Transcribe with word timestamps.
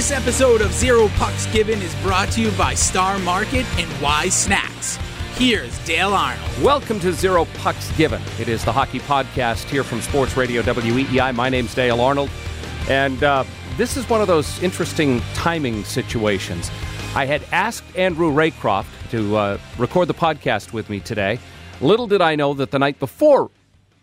This 0.00 0.12
episode 0.12 0.62
of 0.62 0.72
Zero 0.72 1.08
Pucks 1.16 1.44
Given 1.52 1.82
is 1.82 1.94
brought 1.96 2.30
to 2.30 2.40
you 2.40 2.50
by 2.52 2.72
Star 2.72 3.18
Market 3.18 3.66
and 3.78 4.00
Wise 4.02 4.32
Snacks. 4.32 4.96
Here's 5.34 5.78
Dale 5.84 6.14
Arnold. 6.14 6.62
Welcome 6.62 6.98
to 7.00 7.12
Zero 7.12 7.44
Pucks 7.58 7.94
Given. 7.98 8.22
It 8.38 8.48
is 8.48 8.64
the 8.64 8.72
hockey 8.72 9.00
podcast 9.00 9.68
here 9.68 9.84
from 9.84 10.00
Sports 10.00 10.38
Radio 10.38 10.62
WEEI. 10.62 11.34
My 11.34 11.50
name's 11.50 11.74
Dale 11.74 12.00
Arnold, 12.00 12.30
and 12.88 13.22
uh, 13.22 13.44
this 13.76 13.98
is 13.98 14.08
one 14.08 14.22
of 14.22 14.26
those 14.26 14.62
interesting 14.62 15.20
timing 15.34 15.84
situations. 15.84 16.70
I 17.14 17.26
had 17.26 17.42
asked 17.52 17.84
Andrew 17.94 18.32
Raycroft 18.32 19.10
to 19.10 19.36
uh, 19.36 19.58
record 19.76 20.08
the 20.08 20.14
podcast 20.14 20.72
with 20.72 20.88
me 20.88 21.00
today. 21.00 21.38
Little 21.82 22.06
did 22.06 22.22
I 22.22 22.36
know 22.36 22.54
that 22.54 22.70
the 22.70 22.78
night 22.78 22.98
before 22.98 23.50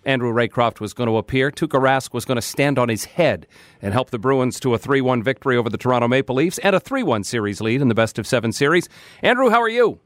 Andrew 0.08 0.32
Raycroft 0.34 0.80
was 0.80 0.94
going 0.94 1.10
to 1.10 1.18
appear, 1.18 1.52
Tuukka 1.52 1.80
Rask 1.80 2.14
was 2.14 2.24
going 2.24 2.38
to 2.38 2.42
stand 2.42 2.80
on 2.80 2.88
his 2.88 3.04
head 3.04 3.46
and 3.82 3.94
help 3.94 4.10
the 4.10 4.18
Bruins 4.18 4.58
to 4.62 4.74
a 4.74 4.78
3 4.78 5.02
1 5.02 5.22
victory 5.22 5.58
over 5.58 5.70
the 5.70 5.78
Toronto 5.78 6.08
Maple 6.08 6.36
Leafs 6.36 6.58
and 6.60 6.76
a 6.76 6.80
3 6.80 7.04
1 7.04 7.26
series 7.26 7.60
lead 7.60 7.82
in 7.82 7.90
the 7.90 7.94
best 7.94 8.18
of 8.18 8.26
seven 8.26 8.54
series. 8.54 8.88
Andrew, 9.22 9.50
how 9.50 9.62
are 9.62 9.70
you? 9.70 10.00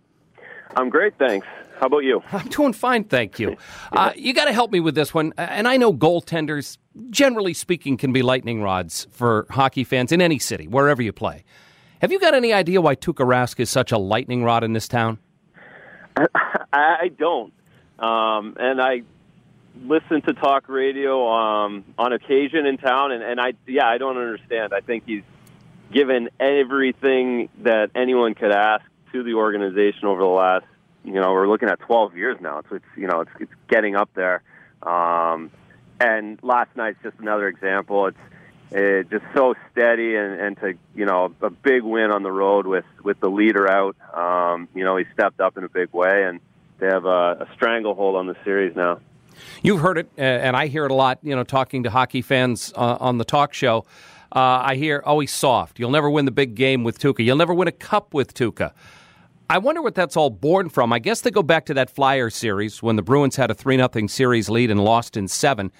I'm 0.75 0.89
great, 0.89 1.13
thanks. 1.19 1.45
How 1.79 1.85
about 1.87 1.99
you? 1.99 2.21
I'm 2.31 2.47
doing 2.47 2.73
fine, 2.73 3.03
thank 3.05 3.39
you. 3.39 3.55
Uh, 3.93 4.13
you 4.15 4.33
got 4.33 4.45
to 4.45 4.53
help 4.53 4.71
me 4.71 4.79
with 4.79 4.95
this 4.95 5.13
one. 5.13 5.33
And 5.37 5.67
I 5.67 5.75
know 5.75 5.93
goaltenders, 5.93 6.77
generally 7.09 7.53
speaking, 7.53 7.97
can 7.97 8.13
be 8.13 8.21
lightning 8.21 8.61
rods 8.61 9.05
for 9.11 9.45
hockey 9.49 9.83
fans 9.83 10.13
in 10.13 10.21
any 10.21 10.39
city, 10.39 10.65
wherever 10.65 11.01
you 11.01 11.11
play. 11.11 11.43
Have 11.99 12.11
you 12.11 12.19
got 12.19 12.33
any 12.33 12.53
idea 12.53 12.79
why 12.79 12.95
Tuukka 12.95 13.25
Rask 13.25 13.59
is 13.59 13.69
such 13.69 13.91
a 13.91 13.97
lightning 13.97 14.45
rod 14.45 14.63
in 14.63 14.71
this 14.71 14.87
town? 14.87 15.19
I, 16.17 16.25
I 16.71 17.07
don't. 17.09 17.53
Um, 17.99 18.55
and 18.57 18.81
I 18.81 19.03
listen 19.85 20.21
to 20.23 20.33
talk 20.33 20.69
radio 20.69 21.27
um, 21.27 21.83
on 21.97 22.13
occasion 22.13 22.65
in 22.65 22.77
town, 22.77 23.11
and, 23.11 23.23
and 23.23 23.39
I 23.39 23.53
yeah, 23.67 23.87
I 23.87 23.97
don't 23.97 24.17
understand. 24.17 24.73
I 24.73 24.81
think 24.81 25.03
he's 25.05 25.23
given 25.91 26.29
everything 26.39 27.49
that 27.59 27.91
anyone 27.95 28.33
could 28.33 28.51
ask 28.51 28.83
to 29.11 29.23
the 29.23 29.33
organization 29.33 30.05
over 30.05 30.21
the 30.21 30.27
last 30.27 30.65
you 31.03 31.13
know 31.13 31.31
we're 31.33 31.47
looking 31.47 31.69
at 31.69 31.79
12 31.81 32.15
years 32.15 32.37
now. 32.41 32.61
So 32.69 32.75
it's 32.75 32.85
you 32.95 33.07
know 33.07 33.21
it's 33.21 33.31
it's 33.39 33.53
getting 33.69 33.95
up 33.95 34.09
there. 34.13 34.43
Um, 34.83 35.51
and 35.99 36.39
last 36.41 36.75
night's 36.75 36.97
just 37.03 37.17
another 37.19 37.47
example. 37.47 38.07
It's 38.07 38.17
it 38.71 39.09
just 39.09 39.25
so 39.35 39.53
steady 39.71 40.15
and, 40.15 40.39
and 40.39 40.57
to 40.59 40.73
you 40.95 41.05
know 41.05 41.33
a 41.41 41.49
big 41.49 41.83
win 41.83 42.11
on 42.11 42.23
the 42.23 42.31
road 42.31 42.65
with 42.67 42.85
with 43.03 43.19
the 43.19 43.29
leader 43.29 43.69
out. 43.69 43.95
Um, 44.13 44.67
you 44.73 44.83
know 44.83 44.97
he 44.97 45.05
stepped 45.13 45.39
up 45.39 45.57
in 45.57 45.63
a 45.63 45.69
big 45.69 45.91
way 45.93 46.23
and 46.23 46.39
they 46.79 46.87
have 46.87 47.05
a, 47.05 47.47
a 47.47 47.47
stranglehold 47.53 48.15
on 48.15 48.27
the 48.27 48.35
series 48.43 48.75
now. 48.75 48.99
You've 49.61 49.81
heard 49.81 49.97
it, 49.97 50.09
uh, 50.17 50.21
and 50.21 50.55
I 50.55 50.67
hear 50.67 50.85
it 50.85 50.91
a 50.91 50.95
lot. 50.95 51.19
You 51.21 51.35
know, 51.35 51.43
talking 51.43 51.83
to 51.83 51.89
hockey 51.89 52.21
fans 52.21 52.73
uh, 52.75 52.97
on 52.99 53.17
the 53.17 53.25
talk 53.25 53.53
show, 53.53 53.85
uh, 54.35 54.39
I 54.39 54.75
hear, 54.75 55.03
"Oh, 55.05 55.23
soft. 55.25 55.79
You'll 55.79 55.91
never 55.91 56.09
win 56.09 56.25
the 56.25 56.31
big 56.31 56.55
game 56.55 56.83
with 56.83 56.99
Tuukka. 56.99 57.23
You'll 57.23 57.37
never 57.37 57.53
win 57.53 57.67
a 57.67 57.73
cup 57.73 58.13
with 58.13 58.33
Tuukka." 58.33 58.73
I 59.49 59.57
wonder 59.57 59.81
what 59.81 59.95
that's 59.95 60.15
all 60.15 60.29
born 60.29 60.69
from. 60.69 60.93
I 60.93 60.99
guess 60.99 61.19
they 61.19 61.29
go 61.29 61.43
back 61.43 61.65
to 61.65 61.73
that 61.73 61.89
Flyer 61.89 62.29
series 62.29 62.81
when 62.81 62.95
the 62.95 63.01
Bruins 63.01 63.35
had 63.35 63.51
a 63.51 63.53
three 63.53 63.75
0 63.75 64.07
series 64.07 64.49
lead 64.49 64.71
and 64.71 64.81
lost 64.81 65.17
in 65.17 65.27
seven. 65.27 65.73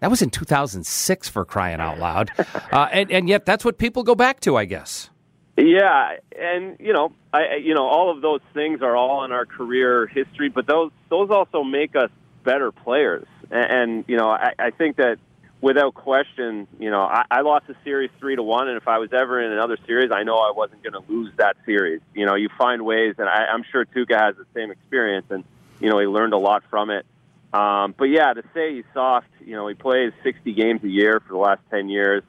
That 0.00 0.10
was 0.10 0.20
in 0.20 0.28
2006 0.28 1.28
for 1.30 1.46
crying 1.46 1.80
out 1.80 1.98
loud, 1.98 2.30
uh, 2.70 2.88
and, 2.92 3.10
and 3.10 3.26
yet 3.26 3.46
that's 3.46 3.64
what 3.64 3.78
people 3.78 4.02
go 4.02 4.14
back 4.14 4.40
to. 4.40 4.56
I 4.56 4.66
guess. 4.66 5.08
Yeah, 5.56 6.16
and 6.38 6.76
you 6.78 6.92
know, 6.92 7.12
I 7.32 7.56
you 7.62 7.74
know, 7.74 7.86
all 7.86 8.14
of 8.14 8.20
those 8.20 8.42
things 8.52 8.82
are 8.82 8.94
all 8.94 9.24
in 9.24 9.32
our 9.32 9.46
career 9.46 10.06
history, 10.06 10.50
but 10.50 10.66
those 10.66 10.90
those 11.08 11.30
also 11.30 11.64
make 11.64 11.96
us 11.96 12.10
better 12.46 12.72
players. 12.72 13.26
And, 13.50 13.70
and 13.70 14.04
you 14.08 14.16
know, 14.16 14.30
I, 14.30 14.54
I 14.58 14.70
think 14.70 14.96
that 14.96 15.18
without 15.60 15.94
question, 15.94 16.66
you 16.78 16.90
know, 16.90 17.02
I, 17.02 17.24
I 17.30 17.40
lost 17.42 17.66
a 17.68 17.74
series 17.84 18.10
three 18.18 18.36
to 18.36 18.42
one, 18.42 18.68
and 18.68 18.76
if 18.76 18.88
I 18.88 18.98
was 18.98 19.12
ever 19.12 19.42
in 19.42 19.52
another 19.52 19.76
series, 19.86 20.10
I 20.12 20.22
know 20.22 20.36
I 20.36 20.52
wasn't 20.56 20.82
going 20.82 20.92
to 20.94 21.12
lose 21.12 21.32
that 21.36 21.56
series. 21.66 22.00
You 22.14 22.24
know, 22.24 22.36
you 22.36 22.48
find 22.56 22.86
ways, 22.86 23.16
and 23.18 23.28
I, 23.28 23.46
I'm 23.52 23.64
sure 23.70 23.84
Tuukka 23.84 24.18
has 24.18 24.36
the 24.36 24.46
same 24.54 24.70
experience, 24.70 25.26
and 25.28 25.44
you 25.80 25.90
know, 25.90 25.98
he 25.98 26.06
learned 26.06 26.32
a 26.32 26.38
lot 26.38 26.62
from 26.70 26.90
it. 26.90 27.04
Um, 27.52 27.94
but 27.96 28.06
yeah, 28.06 28.32
to 28.32 28.42
say 28.54 28.76
he's 28.76 28.84
soft, 28.94 29.28
you 29.40 29.54
know, 29.54 29.68
he 29.68 29.74
plays 29.74 30.12
60 30.22 30.52
games 30.52 30.82
a 30.84 30.88
year 30.88 31.20
for 31.26 31.32
the 31.32 31.38
last 31.38 31.60
10 31.70 31.88
years. 31.88 32.22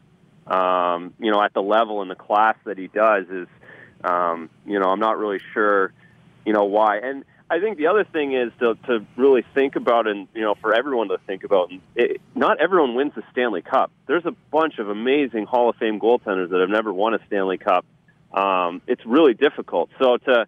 Um, 0.46 1.14
you 1.20 1.32
know, 1.32 1.42
at 1.42 1.54
the 1.54 1.62
level 1.62 2.02
and 2.02 2.10
the 2.10 2.16
class 2.16 2.56
that 2.64 2.78
he 2.78 2.88
does 2.88 3.26
is, 3.30 3.48
um, 4.04 4.50
you 4.66 4.80
know, 4.80 4.86
I'm 4.86 5.00
not 5.00 5.18
really 5.18 5.40
sure, 5.54 5.92
you 6.46 6.54
know, 6.54 6.64
why. 6.64 7.00
And 7.00 7.26
I 7.50 7.60
think 7.60 7.78
the 7.78 7.88
other 7.88 8.04
thing 8.04 8.34
is 8.34 8.52
to, 8.60 8.76
to 8.88 9.06
really 9.16 9.44
think 9.54 9.78
about, 9.78 10.06
and 10.06 10.28
you 10.34 10.42
know, 10.42 10.56
for 10.56 10.74
everyone 10.74 11.08
to 11.10 11.18
think 11.26 11.44
about. 11.44 11.72
It, 11.96 12.22
not 12.36 12.60
everyone 12.60 12.96
wins 12.96 13.14
the 13.16 13.24
Stanley 13.32 13.62
Cup. 13.62 13.92
There's 14.06 14.26
a 14.26 14.36
bunch 14.52 14.80
of 14.80 14.90
amazing 14.90 15.46
Hall 15.46 15.70
of 15.70 15.78
Fame 15.78 16.00
goaltenders 16.00 16.50
that 16.50 16.60
have 16.60 16.70
never 16.70 16.92
won 16.92 17.14
a 17.14 17.20
Stanley 17.28 17.58
Cup. 17.58 17.86
Um, 18.34 18.82
it's 18.86 19.06
really 19.06 19.34
difficult. 19.34 19.90
So 19.98 20.18
to, 20.18 20.46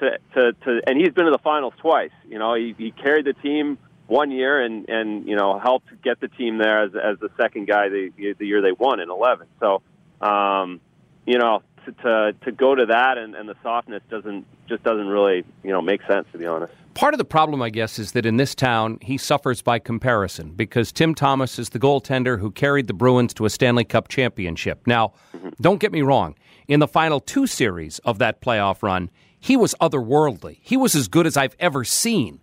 to 0.00 0.18
to 0.34 0.52
to, 0.52 0.80
and 0.86 0.98
he's 0.98 1.14
been 1.14 1.24
to 1.24 1.30
the 1.30 1.42
finals 1.42 1.72
twice. 1.78 2.10
You 2.28 2.38
know, 2.38 2.54
he, 2.54 2.74
he 2.76 2.90
carried 2.90 3.24
the 3.24 3.32
team 3.32 3.78
one 4.06 4.30
year 4.30 4.60
and 4.62 4.88
and 4.90 5.26
you 5.26 5.36
know 5.36 5.58
helped 5.58 5.88
get 6.02 6.20
the 6.20 6.28
team 6.28 6.58
there 6.58 6.82
as 6.82 6.92
as 6.94 7.18
the 7.18 7.30
second 7.38 7.66
guy 7.66 7.88
the 7.88 8.34
the 8.38 8.46
year 8.46 8.60
they 8.60 8.72
won 8.72 9.00
in 9.00 9.08
11. 9.08 9.46
So, 9.58 9.80
um, 10.20 10.80
you 11.24 11.38
know, 11.38 11.62
to, 11.84 11.92
to 11.92 12.32
to 12.44 12.52
go 12.52 12.74
to 12.74 12.86
that 12.86 13.18
and, 13.18 13.34
and 13.34 13.48
the 13.48 13.56
softness 13.62 14.02
doesn't 14.10 14.46
just 14.68 14.82
doesn't 14.82 15.08
really 15.08 15.44
you 15.62 15.70
know 15.70 15.82
make 15.82 16.00
sense 16.06 16.26
to 16.32 16.38
be 16.38 16.46
honest. 16.46 16.72
Part 16.94 17.14
of 17.14 17.18
the 17.18 17.24
problem, 17.24 17.62
I 17.62 17.70
guess, 17.70 17.98
is 17.98 18.12
that 18.12 18.26
in 18.26 18.36
this 18.36 18.54
town 18.54 18.98
he 19.00 19.16
suffers 19.16 19.62
by 19.62 19.78
comparison 19.78 20.50
because 20.50 20.92
Tim 20.92 21.14
Thomas 21.14 21.58
is 21.58 21.70
the 21.70 21.78
goaltender 21.78 22.38
who 22.38 22.50
carried 22.50 22.86
the 22.86 22.94
Bruins 22.94 23.32
to 23.34 23.46
a 23.46 23.50
Stanley 23.50 23.84
Cup 23.84 24.08
championship. 24.08 24.86
Now, 24.86 25.14
mm-hmm. 25.34 25.50
don't 25.60 25.80
get 25.80 25.92
me 25.92 26.02
wrong. 26.02 26.34
In 26.68 26.80
the 26.80 26.88
final 26.88 27.18
two 27.18 27.46
series 27.46 27.98
of 28.00 28.18
that 28.18 28.42
playoff 28.42 28.82
run, 28.82 29.10
he 29.40 29.56
was 29.56 29.74
otherworldly. 29.80 30.58
He 30.60 30.76
was 30.76 30.94
as 30.94 31.08
good 31.08 31.26
as 31.26 31.36
I've 31.36 31.56
ever 31.58 31.82
seen. 31.82 32.40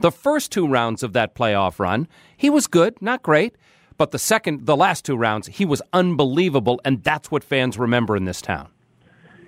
The 0.00 0.10
first 0.10 0.50
two 0.50 0.66
rounds 0.66 1.04
of 1.04 1.12
that 1.12 1.34
playoff 1.34 1.78
run, 1.78 2.08
he 2.36 2.50
was 2.50 2.66
good, 2.66 3.00
not 3.00 3.22
great. 3.22 3.54
But 3.96 4.10
the 4.10 4.18
second, 4.18 4.66
the 4.66 4.76
last 4.76 5.04
two 5.04 5.16
rounds, 5.16 5.46
he 5.46 5.64
was 5.64 5.80
unbelievable, 5.92 6.80
and 6.84 7.04
that's 7.04 7.30
what 7.30 7.44
fans 7.44 7.78
remember 7.78 8.16
in 8.16 8.24
this 8.24 8.42
town. 8.42 8.68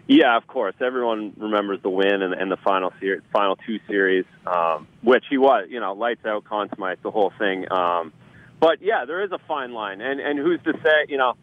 Yeah, 0.07 0.37
of 0.37 0.47
course. 0.47 0.75
Everyone 0.81 1.33
remembers 1.37 1.81
the 1.83 1.89
win 1.89 2.21
and, 2.21 2.35
and 2.35 2.51
the 2.51 2.59
final 2.59 2.93
series, 3.01 3.23
final 3.33 3.57
two 3.57 3.79
series, 3.89 4.27
um, 4.47 4.87
which 5.03 5.25
he 5.31 5.39
was, 5.39 5.67
you 5.71 5.81
know, 5.81 5.95
lights 5.95 6.25
out, 6.27 6.45
Conn 6.45 6.69
Smythe, 6.75 6.99
the 7.03 7.11
whole 7.11 7.33
thing. 7.39 7.71
Um, 7.73 8.13
but 8.61 8.83
yeah, 8.83 9.07
there 9.07 9.25
is 9.25 9.33
a 9.33 9.39
fine 9.49 9.73
line, 9.73 10.01
and 10.01 10.21
and 10.21 10.39
who's 10.39 10.61
to 10.65 10.73
say, 10.83 11.07
you 11.09 11.17
know, 11.17 11.35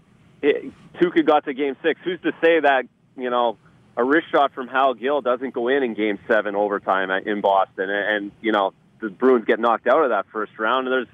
it, 0.42 0.72
Tuukka 0.96 1.26
got 1.26 1.46
to 1.46 1.54
Game 1.54 1.76
Six. 1.84 2.00
Who's 2.04 2.22
to 2.22 2.32
say 2.42 2.60
that, 2.60 2.84
you 3.18 3.30
know, 3.30 3.58
a 3.98 4.04
wrist 4.04 4.28
shot 4.32 4.54
from 4.54 4.68
Hal 4.68 4.94
Gill 4.94 5.22
doesn't 5.22 5.54
go 5.54 5.68
in 5.68 5.84
in 5.84 5.94
Game 5.94 6.20
Seven 6.28 6.56
overtime 6.56 7.10
in 7.12 7.42
Boston, 7.42 7.90
and, 7.90 8.16
and 8.16 8.32
you 8.42 8.52
know, 8.52 8.74
the 9.02 9.10
Bruins 9.10 9.46
get 9.46 9.60
knocked 9.60 9.88
out 9.88 10.04
of 10.04 10.10
that 10.12 10.28
first 10.32 10.58
round. 10.60 10.88
And 10.88 10.94
there's 10.94 11.08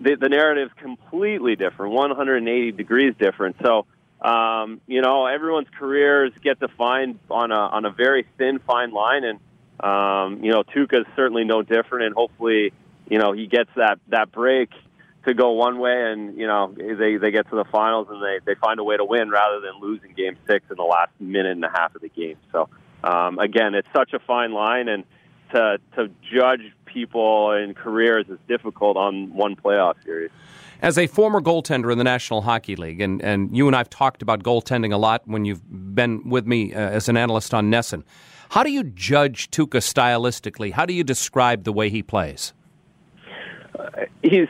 the, 0.00 0.16
the 0.20 0.28
narrative's 0.28 0.72
completely 0.80 1.56
different, 1.56 1.92
180 1.92 2.72
degrees 2.72 3.14
different. 3.18 3.56
So 3.62 3.86
um, 4.20 4.80
you 4.86 5.02
know, 5.02 5.26
everyone's 5.26 5.68
careers 5.78 6.32
get 6.42 6.58
defined 6.60 7.18
on 7.30 7.50
a 7.50 7.54
on 7.54 7.84
a 7.84 7.90
very 7.90 8.26
thin, 8.38 8.58
fine 8.58 8.92
line, 8.92 9.24
and 9.24 9.40
um, 9.80 10.42
you 10.42 10.50
know, 10.50 10.62
Tuukka's 10.62 11.06
certainly 11.16 11.44
no 11.44 11.62
different. 11.62 12.06
And 12.06 12.14
hopefully, 12.14 12.72
you 13.08 13.18
know, 13.18 13.32
he 13.32 13.46
gets 13.46 13.70
that 13.76 13.98
that 14.08 14.32
break 14.32 14.70
to 15.26 15.34
go 15.34 15.52
one 15.52 15.78
way, 15.78 16.12
and 16.12 16.38
you 16.38 16.46
know, 16.46 16.74
they 16.76 17.16
they 17.16 17.30
get 17.30 17.48
to 17.50 17.56
the 17.56 17.64
finals 17.70 18.08
and 18.10 18.22
they 18.22 18.38
they 18.44 18.58
find 18.58 18.78
a 18.80 18.84
way 18.84 18.96
to 18.96 19.04
win 19.04 19.30
rather 19.30 19.60
than 19.60 19.80
losing 19.80 20.12
Game 20.14 20.36
Six 20.46 20.64
in 20.70 20.76
the 20.76 20.82
last 20.82 21.12
minute 21.20 21.52
and 21.52 21.64
a 21.64 21.70
half 21.70 21.94
of 21.94 22.02
the 22.02 22.08
game. 22.08 22.36
So 22.52 22.68
um, 23.02 23.38
again, 23.38 23.74
it's 23.74 23.88
such 23.94 24.12
a 24.14 24.18
fine 24.20 24.52
line, 24.52 24.88
and 24.88 25.04
to 25.54 25.78
to 25.96 26.10
judge 26.22 26.60
people 26.84 27.50
and 27.50 27.74
careers 27.76 28.26
is 28.28 28.38
difficult 28.48 28.96
on 28.96 29.32
one 29.34 29.56
playoff 29.56 29.94
series. 30.04 30.30
As 30.82 30.98
a 30.98 31.06
former 31.06 31.40
goaltender 31.40 31.90
in 31.90 31.98
the 31.98 32.04
National 32.04 32.42
Hockey 32.42 32.76
League, 32.76 33.00
and, 33.00 33.22
and 33.22 33.56
you 33.56 33.66
and 33.66 33.74
I 33.74 33.78
have 33.78 33.90
talked 33.90 34.20
about 34.20 34.42
goaltending 34.42 34.92
a 34.92 34.96
lot 34.96 35.22
when 35.24 35.44
you've 35.44 35.62
been 35.94 36.28
with 36.28 36.46
me 36.46 36.74
uh, 36.74 36.78
as 36.78 37.08
an 37.08 37.16
analyst 37.16 37.54
on 37.54 37.70
NESN, 37.70 38.04
how 38.50 38.62
do 38.62 38.70
you 38.70 38.84
judge 38.84 39.50
Tuukka 39.50 39.80
stylistically? 39.80 40.72
How 40.72 40.84
do 40.84 40.92
you 40.92 41.02
describe 41.02 41.64
the 41.64 41.72
way 41.72 41.88
he 41.88 42.02
plays? 42.02 42.52
Uh, 43.78 43.88
he's 44.22 44.48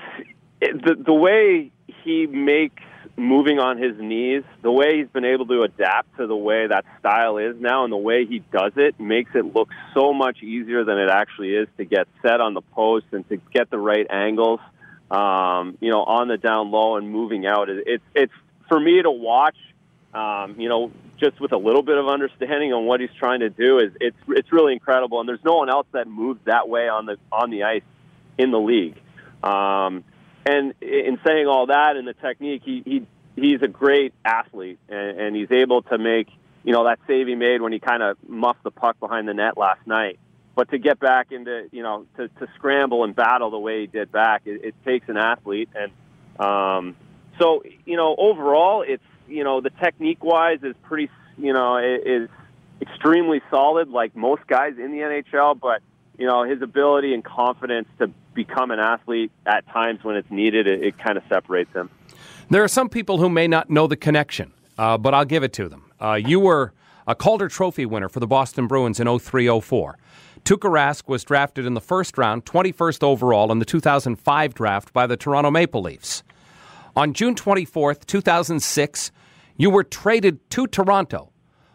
the 0.60 0.96
the 0.98 1.14
way 1.14 1.70
he 1.86 2.26
makes 2.26 2.82
moving 3.16 3.58
on 3.58 3.78
his 3.78 3.96
knees, 3.98 4.42
the 4.62 4.70
way 4.70 4.98
he's 4.98 5.08
been 5.08 5.24
able 5.24 5.46
to 5.46 5.62
adapt 5.62 6.16
to 6.16 6.26
the 6.26 6.36
way 6.36 6.66
that 6.66 6.84
style 6.98 7.38
is 7.38 7.56
now 7.60 7.84
and 7.84 7.92
the 7.92 7.96
way 7.96 8.26
he 8.26 8.40
does 8.52 8.72
it 8.76 8.98
makes 8.98 9.30
it 9.34 9.54
look 9.54 9.68
so 9.94 10.12
much 10.12 10.42
easier 10.42 10.84
than 10.84 10.98
it 10.98 11.08
actually 11.08 11.54
is 11.54 11.68
to 11.76 11.84
get 11.84 12.08
set 12.22 12.40
on 12.40 12.54
the 12.54 12.60
post 12.60 13.06
and 13.12 13.28
to 13.28 13.36
get 13.52 13.70
the 13.70 13.78
right 13.78 14.06
angles, 14.10 14.60
um, 15.10 15.78
you 15.80 15.90
know, 15.90 16.02
on 16.02 16.28
the 16.28 16.36
down 16.36 16.70
low 16.70 16.96
and 16.96 17.08
moving 17.08 17.46
out. 17.46 17.68
It's, 17.68 18.04
it's 18.14 18.32
for 18.68 18.80
me 18.80 19.00
to 19.00 19.10
watch, 19.10 19.56
um, 20.12 20.58
you 20.58 20.68
know, 20.68 20.90
just 21.16 21.40
with 21.40 21.52
a 21.52 21.56
little 21.56 21.82
bit 21.82 21.96
of 21.96 22.08
understanding 22.08 22.72
on 22.72 22.84
what 22.84 23.00
he's 23.00 23.14
trying 23.16 23.40
to 23.40 23.50
do 23.50 23.78
is 23.78 23.92
it's, 24.00 24.16
it's 24.28 24.52
really 24.52 24.72
incredible. 24.72 25.20
And 25.20 25.28
there's 25.28 25.44
no 25.44 25.54
one 25.54 25.70
else 25.70 25.86
that 25.92 26.08
moves 26.08 26.40
that 26.46 26.68
way 26.68 26.88
on 26.88 27.06
the, 27.06 27.16
on 27.30 27.50
the 27.50 27.62
ice 27.62 27.82
in 28.38 28.50
the 28.50 28.58
league. 28.58 28.96
Um, 29.44 30.02
and 30.46 30.74
in 30.80 31.18
saying 31.26 31.46
all 31.46 31.66
that 31.66 31.96
and 31.96 32.06
the 32.06 32.14
technique, 32.14 32.62
he, 32.64 32.82
he 32.84 33.06
he's 33.36 33.62
a 33.62 33.68
great 33.68 34.12
athlete, 34.24 34.78
and, 34.88 35.20
and 35.20 35.36
he's 35.36 35.50
able 35.50 35.82
to 35.82 35.98
make 35.98 36.28
you 36.62 36.72
know 36.72 36.84
that 36.84 36.98
save 37.06 37.26
he 37.26 37.34
made 37.34 37.60
when 37.60 37.72
he 37.72 37.78
kind 37.78 38.02
of 38.02 38.16
muffed 38.28 38.62
the 38.62 38.70
puck 38.70 38.98
behind 39.00 39.28
the 39.28 39.34
net 39.34 39.56
last 39.56 39.86
night. 39.86 40.18
But 40.54 40.70
to 40.70 40.78
get 40.78 41.00
back 41.00 41.32
into 41.32 41.68
you 41.72 41.82
know 41.82 42.06
to, 42.16 42.28
to 42.28 42.48
scramble 42.56 43.04
and 43.04 43.14
battle 43.14 43.50
the 43.50 43.58
way 43.58 43.82
he 43.82 43.86
did 43.86 44.12
back, 44.12 44.42
it, 44.44 44.64
it 44.64 44.74
takes 44.84 45.08
an 45.08 45.16
athlete, 45.16 45.68
and 45.74 45.92
um, 46.38 46.96
so 47.38 47.62
you 47.84 47.96
know 47.96 48.14
overall, 48.16 48.84
it's 48.86 49.02
you 49.28 49.44
know 49.44 49.60
the 49.60 49.70
technique 49.70 50.22
wise 50.22 50.62
is 50.62 50.74
pretty 50.82 51.10
you 51.38 51.52
know 51.52 51.78
is 51.78 52.28
extremely 52.80 53.40
solid, 53.50 53.88
like 53.88 54.14
most 54.14 54.46
guys 54.46 54.74
in 54.78 54.92
the 54.92 54.98
NHL, 54.98 55.58
but 55.58 55.82
you 56.18 56.26
know, 56.26 56.44
his 56.44 56.62
ability 56.62 57.14
and 57.14 57.24
confidence 57.24 57.88
to 57.98 58.10
become 58.34 58.70
an 58.70 58.78
athlete 58.78 59.30
at 59.46 59.66
times 59.68 60.02
when 60.02 60.16
it's 60.16 60.30
needed, 60.30 60.66
it, 60.66 60.82
it 60.82 60.98
kind 60.98 61.16
of 61.16 61.24
separates 61.28 61.72
him. 61.72 61.90
There 62.50 62.62
are 62.62 62.68
some 62.68 62.88
people 62.88 63.18
who 63.18 63.28
may 63.28 63.48
not 63.48 63.70
know 63.70 63.86
the 63.86 63.96
connection, 63.96 64.52
uh, 64.78 64.98
but 64.98 65.14
I'll 65.14 65.24
give 65.24 65.42
it 65.42 65.52
to 65.54 65.68
them. 65.68 65.90
Uh, 66.00 66.14
you 66.14 66.40
were 66.40 66.72
a 67.06 67.14
Calder 67.14 67.48
Trophy 67.48 67.86
winner 67.86 68.08
for 68.08 68.20
the 68.20 68.26
Boston 68.26 68.66
Bruins 68.66 69.00
in 69.00 69.18
03 69.18 69.60
04. 69.60 69.98
Tuukka 70.44 70.70
Rask 70.70 71.08
was 71.08 71.24
drafted 71.24 71.64
in 71.64 71.74
the 71.74 71.80
first 71.80 72.18
round, 72.18 72.44
21st 72.44 73.02
overall 73.02 73.50
in 73.50 73.58
the 73.58 73.64
2005 73.64 74.54
draft 74.54 74.92
by 74.92 75.06
the 75.06 75.16
Toronto 75.16 75.50
Maple 75.50 75.82
Leafs. 75.82 76.22
On 76.96 77.12
June 77.12 77.34
24th, 77.34 78.06
2006, 78.06 79.10
you 79.56 79.70
were 79.70 79.84
traded 79.84 80.38
to 80.50 80.66
Toronto 80.66 81.32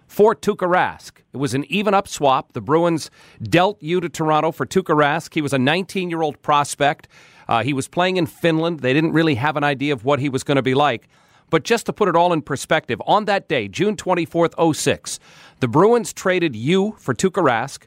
for 0.09 0.35
Tuukka 0.35 0.67
Rask. 0.67 1.21
It 1.31 1.37
was 1.37 1.53
an 1.53 1.63
even 1.69 1.93
up 1.93 2.07
swap. 2.07 2.53
The 2.53 2.61
Bruins 2.61 3.11
dealt 3.43 3.81
you 3.81 4.01
to 4.01 4.09
Toronto 4.09 4.51
for 4.51 4.65
Tuukka 4.65 4.95
Rask. 4.95 5.33
He 5.33 5.41
was 5.41 5.53
a 5.53 5.59
19 5.59 6.09
year 6.09 6.23
old 6.23 6.41
prospect. 6.41 7.07
Uh, 7.47 7.63
he 7.63 7.73
was 7.73 7.87
playing 7.87 8.17
in 8.17 8.25
Finland. 8.25 8.79
They 8.79 8.91
didn't 8.91 9.13
really 9.13 9.35
have 9.35 9.55
an 9.55 9.63
idea 9.63 9.93
of 9.93 10.03
what 10.03 10.19
he 10.19 10.27
was 10.27 10.43
going 10.43 10.55
to 10.55 10.63
be 10.63 10.73
like. 10.73 11.07
But 11.51 11.63
just 11.63 11.85
to 11.85 11.93
put 11.93 12.09
it 12.09 12.15
all 12.15 12.33
in 12.33 12.41
perspective, 12.41 13.01
on 13.05 13.25
that 13.25 13.47
day, 13.47 13.67
June 13.67 13.95
24th, 13.95 14.75
06, 14.75 15.19
the 15.59 15.67
Bruins 15.67 16.11
traded 16.11 16.55
you 16.55 16.95
for 16.97 17.13
Tuukka 17.13 17.43
Rask, 17.43 17.85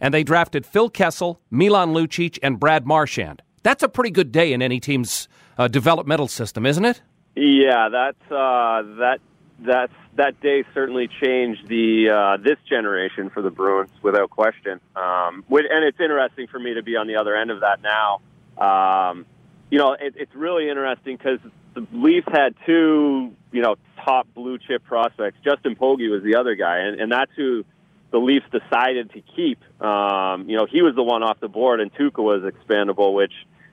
and 0.00 0.14
they 0.14 0.22
drafted 0.22 0.64
Phil 0.64 0.88
Kessel, 0.88 1.40
Milan 1.50 1.92
Lucic, 1.92 2.38
and 2.42 2.58
Brad 2.58 2.86
Marchand. 2.86 3.42
That's 3.64 3.82
a 3.82 3.88
pretty 3.88 4.10
good 4.10 4.30
day 4.30 4.52
in 4.52 4.62
any 4.62 4.78
team's 4.78 5.28
uh, 5.58 5.68
developmental 5.68 6.28
system, 6.28 6.66
isn't 6.66 6.84
it? 6.84 7.02
Yeah, 7.36 7.88
that's 7.88 8.32
uh, 8.32 8.82
that 8.98 9.18
that's 9.60 9.92
that 10.16 10.40
day 10.40 10.64
certainly 10.74 11.08
changed 11.08 11.68
the 11.68 12.10
uh, 12.10 12.36
this 12.36 12.58
generation 12.68 13.30
for 13.30 13.42
the 13.42 13.50
Bruins 13.50 13.90
without 14.02 14.30
question. 14.30 14.80
Um, 14.94 15.44
and 15.48 15.84
it's 15.84 16.00
interesting 16.00 16.46
for 16.46 16.58
me 16.58 16.74
to 16.74 16.82
be 16.82 16.96
on 16.96 17.06
the 17.06 17.16
other 17.16 17.34
end 17.34 17.50
of 17.50 17.60
that 17.60 17.80
now. 17.82 18.20
Um, 18.58 19.26
you 19.70 19.78
know, 19.78 19.92
it, 19.92 20.14
it's 20.16 20.34
really 20.34 20.68
interesting 20.68 21.16
because 21.16 21.40
the 21.74 21.86
Leafs 21.92 22.28
had 22.30 22.54
two, 22.64 23.32
you 23.50 23.62
know, 23.62 23.76
top 24.04 24.28
blue 24.34 24.58
chip 24.58 24.84
prospects. 24.84 25.38
Justin 25.44 25.74
Pogge 25.74 26.10
was 26.10 26.22
the 26.22 26.36
other 26.36 26.54
guy, 26.54 26.78
and, 26.78 27.00
and 27.00 27.10
that's 27.10 27.32
who 27.36 27.64
the 28.10 28.18
Leafs 28.18 28.46
decided 28.52 29.12
to 29.12 29.20
keep. 29.20 29.58
Um, 29.82 30.48
you 30.48 30.56
know, 30.56 30.66
he 30.66 30.82
was 30.82 30.94
the 30.94 31.02
one 31.02 31.24
off 31.24 31.40
the 31.40 31.48
board, 31.48 31.80
and 31.80 31.92
Tuukka 31.92 32.22
was 32.22 32.42
expandable, 32.42 33.12
which, 33.14 33.32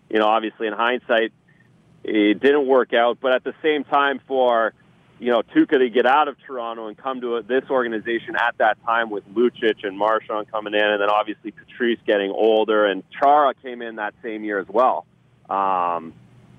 you 0.10 0.18
know, 0.18 0.26
obviously 0.26 0.66
in 0.66 0.74
hindsight, 0.74 1.32
it 2.04 2.40
didn't 2.40 2.66
work 2.66 2.94
out. 2.94 3.20
But 3.22 3.34
at 3.34 3.44
the 3.44 3.54
same 3.62 3.84
time, 3.84 4.20
for 4.28 4.74
you 5.22 5.30
know, 5.30 5.44
Tuukka 5.44 5.78
to 5.78 5.90
get 5.92 6.08
out 6.08 6.28
of 6.28 6.36
Toronto 6.48 6.88
and 6.88 6.98
come 6.98 7.22
to 7.22 7.44
this 7.48 7.64
organization 7.70 8.36
at 8.36 8.58
that 8.58 8.84
time 8.84 9.12
with 9.12 9.24
Lucic 9.36 9.84
and 9.84 9.96
Marchand 9.96 10.52
coming 10.52 10.74
in, 10.74 10.84
and 10.84 11.00
then 11.00 11.12
obviously 11.12 11.52
Patrice 11.52 12.00
getting 12.08 12.32
older, 12.32 12.88
and 12.88 13.04
Chara 13.12 13.54
came 13.54 13.84
in 13.84 13.98
that 13.98 14.16
same 14.24 14.44
year 14.44 14.58
as 14.58 14.68
well. 14.68 15.06
Um, 15.48 16.14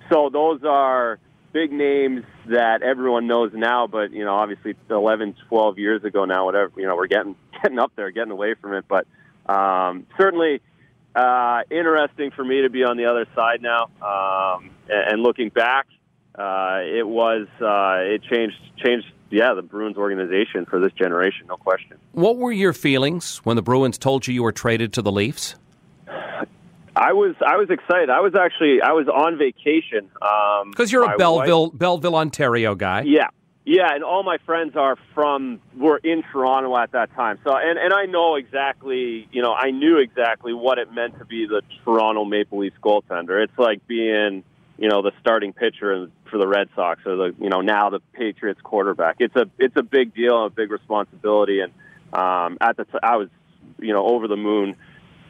so 0.08 0.30
those 0.32 0.60
are 0.62 1.18
big 1.52 1.72
names 1.72 2.22
that 2.46 2.82
everyone 2.82 3.26
knows 3.26 3.50
now, 3.52 3.88
but 3.88 4.12
you 4.12 4.24
know, 4.24 4.34
obviously 4.34 4.76
11, 4.88 5.34
12 5.48 5.78
years 5.78 6.04
ago 6.04 6.24
now, 6.24 6.44
whatever, 6.44 6.70
you 6.76 6.86
know, 6.86 6.94
we're 6.94 7.08
getting 7.08 7.34
getting 7.64 7.80
up 7.80 7.90
there, 7.96 8.12
getting 8.12 8.30
away 8.30 8.54
from 8.54 8.74
it, 8.74 8.84
but 8.86 9.08
um, 9.52 10.06
certainly 10.16 10.60
uh, 11.16 11.62
interesting 11.68 12.30
for 12.30 12.44
me 12.44 12.62
to 12.62 12.70
be 12.70 12.84
on 12.84 12.96
the 12.96 13.06
other 13.06 13.26
side 13.34 13.60
now 13.60 13.90
um, 14.00 14.70
and, 14.88 15.14
and 15.14 15.22
looking 15.22 15.48
back 15.48 15.88
uh, 16.34 16.80
it 16.82 17.06
was 17.06 17.46
uh, 17.60 18.14
it 18.14 18.22
changed 18.22 18.56
changed 18.84 19.06
yeah 19.30 19.54
the 19.54 19.62
Bruins 19.62 19.96
organization 19.96 20.66
for 20.66 20.80
this 20.80 20.92
generation, 20.92 21.46
no 21.48 21.56
question. 21.56 21.98
What 22.12 22.36
were 22.36 22.52
your 22.52 22.72
feelings 22.72 23.38
when 23.38 23.56
the 23.56 23.62
Bruins 23.62 23.98
told 23.98 24.26
you 24.26 24.34
you 24.34 24.42
were 24.42 24.52
traded 24.52 24.92
to 24.94 25.02
the 25.02 25.12
Leafs? 25.12 25.56
I 26.94 27.12
was 27.12 27.34
I 27.44 27.56
was 27.56 27.70
excited. 27.70 28.10
I 28.10 28.20
was 28.20 28.34
actually 28.34 28.82
I 28.82 28.92
was 28.92 29.08
on 29.08 29.38
vacation 29.38 30.08
because 30.12 30.62
um, 30.62 30.86
you're 30.88 31.10
a 31.10 31.16
Belleville 31.16 31.70
wife, 31.70 31.78
Belleville 31.78 32.16
Ontario 32.16 32.74
guy. 32.74 33.02
Yeah, 33.02 33.28
yeah, 33.64 33.94
and 33.94 34.04
all 34.04 34.22
my 34.22 34.38
friends 34.44 34.76
are 34.76 34.96
from 35.14 35.60
were 35.76 35.98
in 35.98 36.22
Toronto 36.32 36.76
at 36.76 36.92
that 36.92 37.14
time. 37.14 37.38
So 37.44 37.56
and 37.56 37.78
and 37.78 37.94
I 37.94 38.06
know 38.06 38.34
exactly 38.34 39.28
you 39.32 39.40
know 39.40 39.54
I 39.54 39.70
knew 39.70 39.98
exactly 39.98 40.52
what 40.52 40.78
it 40.78 40.92
meant 40.92 41.18
to 41.18 41.24
be 41.24 41.46
the 41.46 41.62
Toronto 41.84 42.24
Maple 42.24 42.58
Leafs 42.58 42.76
goaltender. 42.82 43.42
It's 43.42 43.58
like 43.58 43.86
being 43.86 44.44
you 44.82 44.88
know 44.88 45.00
the 45.00 45.12
starting 45.20 45.52
pitcher 45.52 46.10
for 46.28 46.38
the 46.38 46.48
Red 46.48 46.68
Sox 46.74 47.06
or 47.06 47.14
the 47.14 47.34
you 47.38 47.48
know 47.48 47.60
now 47.60 47.88
the 47.88 48.00
Patriots 48.14 48.60
quarterback. 48.60 49.16
It's 49.20 49.36
a 49.36 49.48
it's 49.56 49.76
a 49.76 49.84
big 49.84 50.12
deal, 50.12 50.46
a 50.46 50.50
big 50.50 50.72
responsibility, 50.72 51.60
and 51.60 51.72
um, 52.12 52.58
at 52.60 52.76
the 52.76 52.84
t- 52.84 52.98
I 53.00 53.16
was 53.16 53.28
you 53.78 53.92
know 53.92 54.04
over 54.04 54.26
the 54.26 54.36
moon 54.36 54.74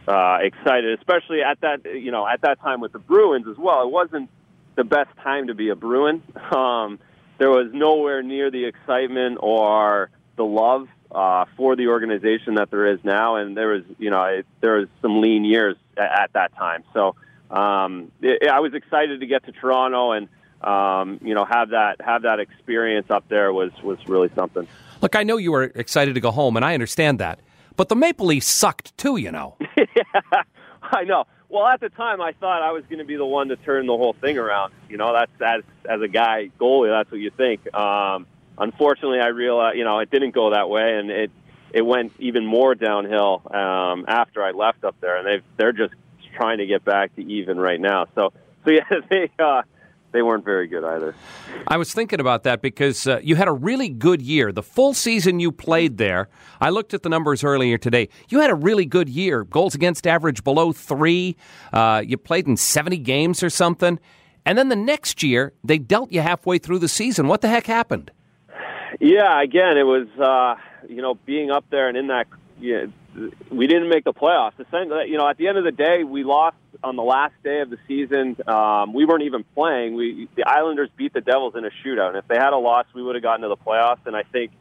uh, 0.09 0.39
excited, 0.41 0.99
especially 0.99 1.43
at 1.43 1.61
that 1.61 1.85
you 1.85 2.11
know 2.13 2.27
at 2.27 2.41
that 2.41 2.63
time 2.63 2.81
with 2.81 2.93
the 2.93 2.99
Bruins 2.99 3.47
as 3.47 3.59
well. 3.59 3.83
It 3.83 3.91
wasn't 3.91 4.31
the 4.75 4.85
best 4.85 5.11
time 5.23 5.49
to 5.49 5.55
be 5.55 5.69
a 5.69 5.77
Bruin. 5.77 6.23
Um, 6.53 6.99
there 7.39 7.51
was 7.51 7.71
nowhere 7.73 8.23
near 8.23 8.51
the 8.51 8.67
excitement 8.67 9.39
or 9.41 10.11
the 10.37 10.45
love 10.45 10.87
uh, 11.11 11.47
for 11.57 11.77
the 11.77 11.89
organization 11.89 12.55
that 12.55 12.71
there 12.71 12.87
is 12.87 13.01
now, 13.05 13.37
and 13.37 13.55
there 13.57 13.69
was 13.69 13.83
you 13.99 14.09
know 14.09 14.23
it, 14.25 14.47
there 14.63 14.79
was 14.79 14.89
some 15.03 15.21
lean 15.21 15.45
years 15.45 15.77
at, 15.99 16.23
at 16.23 16.33
that 16.33 16.57
time. 16.57 16.85
So 16.95 17.17
um, 17.53 18.11
it, 18.21 18.49
I 18.49 18.61
was 18.61 18.75
excited 18.75 19.21
to 19.21 19.27
get 19.27 19.45
to 19.45 19.53
Toronto 19.53 20.13
and 20.13 20.29
um, 20.63 21.19
you 21.23 21.35
know 21.35 21.45
have 21.45 21.71
that 21.71 22.01
have 22.01 22.23
that 22.23 22.41
experience 22.41 23.11
up 23.11 23.29
there 23.29 23.53
was 23.53 23.71
was 23.83 23.99
really 24.09 24.31
something. 24.35 24.67
Look, 25.01 25.17
I 25.17 25.23
know 25.23 25.37
you 25.37 25.53
were 25.53 25.65
excited 25.65 26.15
to 26.15 26.21
go 26.21 26.31
home, 26.31 26.57
and 26.57 26.65
I 26.65 26.75
understand 26.75 27.19
that, 27.19 27.41
but 27.77 27.89
the 27.89 27.97
Maple 27.97 28.27
Leafs 28.27 28.47
sucked 28.47 28.97
too. 28.97 29.17
You 29.17 29.33
know. 29.33 29.57
yeah, 29.77 30.43
I 30.83 31.05
know. 31.05 31.25
Well, 31.49 31.67
at 31.67 31.81
the 31.81 31.91
time, 31.91 32.23
I 32.23 32.33
thought 32.33 32.63
I 32.63 32.73
was 32.73 32.83
going 32.85 33.01
to 33.01 33.05
be 33.05 33.17
the 33.17 33.27
one 33.27 33.49
to 33.49 33.57
turn 33.57 33.87
the 33.87 33.97
whole 33.97 34.15
thing 34.15 34.39
around. 34.39 34.73
You 34.89 34.97
know, 34.97 35.13
that's 35.13 35.33
as 35.45 35.63
as 35.89 36.01
a 36.01 36.09
guy 36.09 36.51
goalie, 36.59 36.91
that's 36.91 37.11
what 37.11 37.21
you 37.21 37.31
think. 37.31 37.75
Um, 37.75 38.27
unfortunately, 38.57 39.21
I 39.21 39.29
realized 39.29 39.77
you 39.77 39.85
know 39.85 39.99
it 39.99 40.11
didn't 40.11 40.31
go 40.31 40.51
that 40.51 40.71
way, 40.71 40.97
and 40.97 41.11
it 41.11 41.31
it 41.73 41.83
went 41.83 42.13
even 42.19 42.47
more 42.47 42.75
downhill 42.75 43.43
um, 43.53 44.05
after 44.09 44.43
I 44.43 44.53
left 44.53 44.85
up 44.85 44.97
there, 45.01 45.17
and 45.17 45.27
they 45.27 45.45
they're 45.59 45.73
just 45.73 45.95
trying 46.33 46.59
to 46.59 46.67
get 46.67 46.85
back 46.85 47.15
to 47.17 47.23
even 47.23 47.59
right 47.59 47.81
now. 47.81 48.07
So, 48.15 48.33
so 48.65 48.71
yeah, 48.71 48.85
they 49.11 49.31
uh, 49.39 49.63
they 50.13 50.23
weren't 50.23 50.45
very 50.45 50.67
good 50.67 50.85
either. 50.85 51.15
I 51.67 51.77
was 51.77 51.93
thinking 51.93 52.21
about 52.21 52.43
that 52.45 52.61
because 52.61 53.07
uh, 53.07 53.21
you 53.23 53.37
had 53.37 53.49
a 53.49 53.53
really 53.53 53.89
good 53.89 54.21
year. 54.21 54.53
The 54.53 54.63
full 54.63 54.95
season 54.95 55.41
you 55.41 55.51
played 55.51 55.97
there, 55.97 56.29
I 56.61 56.71
looked 56.71 56.95
at 56.95 57.03
the 57.03 57.09
numbers 57.09 57.43
earlier 57.43 57.79
today. 57.79 58.09
You 58.29 58.41
had 58.41 58.51
a 58.51 58.55
really 58.55 58.85
good 58.85 59.09
year. 59.09 59.45
Goals 59.45 59.75
against 59.75 60.07
average 60.07 60.45
below 60.45 60.73
three. 60.73 61.37
Uh, 61.73 62.03
you 62.05 62.19
played 62.19 62.47
in 62.47 62.57
70 62.57 62.99
games 62.99 63.43
or 63.43 63.51
something. 63.51 63.99
And 64.45 64.59
then 64.59 64.69
the 64.69 64.77
next 64.77 65.23
year, 65.23 65.55
they 65.65 65.79
dealt 65.79 66.13
you 66.13 66.21
halfway 66.21 66.59
through 66.59 66.81
the 66.81 66.89
season. 66.89 67.29
What 67.29 67.41
the 67.41 67.49
heck 67.49 67.67
happened? 67.67 68.11
Yeah, 69.01 69.41
again, 69.41 69.79
it 69.79 69.85
was, 69.85 70.09
uh, 70.19 70.57
you 70.89 71.01
know, 71.01 71.15
being 71.15 71.51
up 71.51 71.65
there 71.71 71.89
and 71.89 71.97
in 71.97 72.09
that 72.09 72.27
yeah, 72.61 72.87
we 73.51 73.67
didn't 73.67 73.89
make 73.89 74.05
the 74.05 74.13
playoffs. 74.13 74.53
You 75.09 75.19
know, 75.19 75.29
at 75.29 75.37
the 75.37 75.49
end 75.49 75.59
of 75.59 75.65
the 75.65 75.73
day, 75.73 76.05
we 76.05 76.25
lost 76.25 76.57
on 76.83 76.97
the 76.97 77.03
last 77.03 77.35
day 77.45 77.61
of 77.61 77.71
the 77.71 77.79
season. 77.87 78.37
Um, 78.47 78.93
we 78.93 79.05
weren't 79.05 79.25
even 79.25 79.45
playing. 79.55 79.95
We 79.95 80.29
the 80.35 80.45
Islanders 80.45 80.89
beat 80.97 81.13
the 81.13 81.21
Devils 81.21 81.55
in 81.57 81.65
a 81.65 81.71
shootout, 81.85 82.09
and 82.09 82.17
if 82.17 82.29
they 82.29 82.37
had 82.37 82.53
a 82.53 82.59
loss, 82.59 82.87
we 82.95 83.03
would 83.03 83.15
have 83.15 83.23
gotten 83.23 83.43
to 83.43 83.49
the 83.49 83.57
playoffs. 83.57 84.07
And 84.07 84.17
I 84.17 84.23
think, 84.23 84.53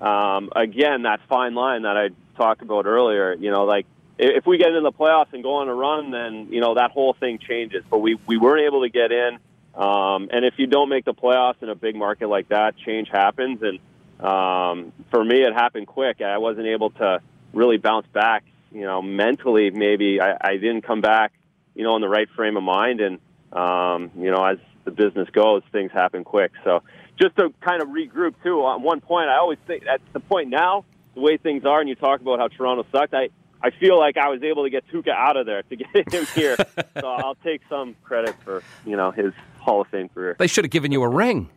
um, 0.00 0.50
again, 0.54 1.02
that 1.02 1.20
fine 1.28 1.54
line 1.54 1.82
that 1.82 1.96
I 1.96 2.08
talked 2.36 2.62
about 2.62 2.86
earlier. 2.86 3.34
You 3.34 3.50
know, 3.50 3.64
like 3.64 3.86
if 4.18 4.46
we 4.46 4.58
get 4.58 4.68
into 4.68 4.80
the 4.80 4.92
playoffs 4.92 5.32
and 5.32 5.42
go 5.42 5.56
on 5.56 5.68
a 5.68 5.74
run, 5.74 6.10
then 6.10 6.48
you 6.50 6.60
know 6.60 6.74
that 6.74 6.90
whole 6.90 7.14
thing 7.14 7.38
changes. 7.38 7.84
But 7.88 7.98
we 7.98 8.18
we 8.26 8.36
weren't 8.36 8.62
able 8.66 8.82
to 8.82 8.90
get 8.90 9.12
in. 9.12 9.38
Um, 9.74 10.28
and 10.30 10.44
if 10.44 10.54
you 10.58 10.66
don't 10.66 10.90
make 10.90 11.06
the 11.06 11.14
playoffs 11.14 11.62
in 11.62 11.70
a 11.70 11.74
big 11.74 11.96
market 11.96 12.28
like 12.28 12.48
that, 12.50 12.76
change 12.76 13.08
happens. 13.08 13.62
And 13.62 13.78
um, 14.22 14.92
for 15.10 15.24
me, 15.24 15.42
it 15.42 15.54
happened 15.54 15.86
quick. 15.86 16.20
I 16.20 16.38
wasn't 16.38 16.66
able 16.66 16.90
to 16.90 17.22
really 17.52 17.76
bounce 17.76 18.06
back. 18.08 18.44
You 18.70 18.82
know, 18.82 19.02
mentally, 19.02 19.70
maybe 19.70 20.20
I, 20.20 20.36
I 20.40 20.52
didn't 20.56 20.82
come 20.82 21.00
back. 21.00 21.32
You 21.74 21.84
know, 21.84 21.96
in 21.96 22.02
the 22.02 22.08
right 22.08 22.28
frame 22.36 22.56
of 22.56 22.62
mind, 22.62 23.00
and 23.00 23.18
um, 23.52 24.10
you 24.16 24.30
know, 24.30 24.44
as 24.44 24.58
the 24.84 24.90
business 24.90 25.28
goes, 25.30 25.62
things 25.72 25.90
happen 25.92 26.24
quick. 26.24 26.52
So, 26.64 26.82
just 27.20 27.36
to 27.36 27.52
kind 27.60 27.82
of 27.82 27.88
regroup 27.88 28.34
too. 28.42 28.62
On 28.62 28.82
one 28.82 29.00
point, 29.00 29.28
I 29.28 29.38
always 29.38 29.58
think 29.66 29.86
at 29.86 30.00
the 30.12 30.20
point 30.20 30.48
now, 30.48 30.84
the 31.14 31.20
way 31.20 31.36
things 31.36 31.64
are, 31.64 31.80
and 31.80 31.88
you 31.88 31.94
talk 31.94 32.20
about 32.20 32.38
how 32.38 32.48
Toronto 32.48 32.84
sucked. 32.92 33.14
I 33.14 33.28
I 33.62 33.70
feel 33.70 33.98
like 33.98 34.16
I 34.16 34.28
was 34.28 34.42
able 34.42 34.64
to 34.64 34.70
get 34.70 34.84
Tuukka 34.88 35.10
out 35.10 35.36
of 35.36 35.46
there 35.46 35.62
to 35.62 35.76
get 35.76 35.86
him 36.12 36.26
here. 36.34 36.56
so 37.00 37.06
I'll 37.06 37.36
take 37.36 37.62
some 37.68 37.94
credit 38.02 38.34
for 38.44 38.62
you 38.84 38.96
know 38.96 39.10
his 39.10 39.32
Hall 39.60 39.82
of 39.82 39.88
Fame 39.88 40.08
career. 40.08 40.36
They 40.38 40.46
should 40.46 40.64
have 40.64 40.70
given 40.70 40.92
you 40.92 41.02
a 41.02 41.08
ring. 41.08 41.48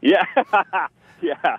Yeah, 0.00 0.24
yeah, 1.22 1.56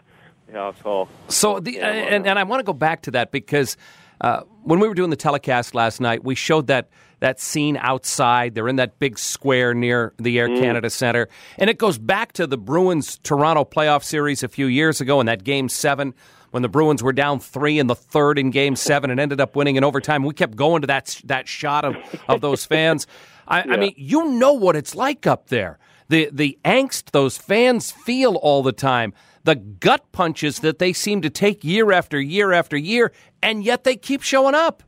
yeah. 0.52 0.72
Cool. 0.82 1.10
So 1.28 1.60
the 1.60 1.80
and 1.80 2.26
and 2.28 2.40
I 2.40 2.44
want 2.44 2.60
to 2.60 2.64
go 2.64 2.74
back 2.74 3.02
to 3.04 3.12
that 3.12 3.32
because 3.32 3.78
uh, 4.22 4.42
when 4.64 4.80
we 4.80 4.88
were 4.88 4.94
doing 4.94 5.10
the 5.10 5.16
telecast 5.16 5.76
last 5.76 6.00
night, 6.00 6.24
we 6.24 6.36
showed 6.36 6.68
that 6.68 6.90
that 7.20 7.40
scene 7.40 7.78
outside. 7.78 8.56
They're 8.56 8.68
in 8.68 8.76
that 8.78 9.00
big 9.00 9.18
square 9.18 9.74
near 9.74 10.14
the 10.18 10.38
Air 10.40 10.50
mm. 10.50 10.60
Canada 10.60 10.90
Centre, 10.90 11.30
and 11.58 11.70
it 11.70 11.78
goes 11.78 11.98
back 11.98 12.34
to 12.34 12.48
the 12.48 12.58
Bruins 12.58 13.18
Toronto 13.20 13.66
playoff 13.66 14.04
series 14.04 14.44
a 14.44 14.48
few 14.48 14.68
years 14.68 15.02
ago 15.02 15.20
in 15.20 15.26
that 15.26 15.44
Game 15.44 15.70
Seven 15.70 16.14
when 16.52 16.62
the 16.62 16.70
Bruins 16.70 17.04
were 17.04 17.14
down 17.14 17.40
three 17.40 17.80
in 17.80 17.88
the 17.88 17.96
third 17.96 18.40
in 18.40 18.52
Game 18.52 18.76
Seven 18.76 19.10
and 19.10 19.20
ended 19.20 19.42
up 19.42 19.56
winning 19.56 19.76
in 19.76 19.84
overtime. 19.84 20.24
We 20.24 20.34
kept 20.34 20.56
going 20.56 20.82
to 20.82 20.88
that 20.88 21.22
that 21.26 21.48
shot 21.48 21.86
of 21.86 21.96
of 22.30 22.42
those 22.42 22.66
fans. 22.66 23.08
I, 23.48 23.64
yeah. 23.64 23.74
I 23.74 23.78
mean, 23.78 23.94
you 23.98 24.32
know 24.32 24.54
what 24.54 24.76
it's 24.76 24.96
like 24.96 25.28
up 25.28 25.50
there 25.50 25.80
the 26.10 26.30
the 26.32 26.58
angst 26.64 27.12
those 27.12 27.38
fans 27.38 27.92
feel 27.92 28.36
all 28.36 28.64
the 28.64 28.72
time, 28.72 29.14
the 29.46 29.56
gut 29.56 30.12
punches 30.12 30.60
that 30.60 30.80
they 30.80 30.92
seem 30.92 31.22
to 31.22 31.30
take 31.30 31.64
year 31.64 31.92
after 31.92 32.20
year 32.20 32.52
after 32.52 32.76
year, 32.76 33.12
and 33.42 33.64
yet 33.64 33.84
they 33.84 33.96
keep 33.96 34.22
showing 34.22 34.56
up. 34.56 34.84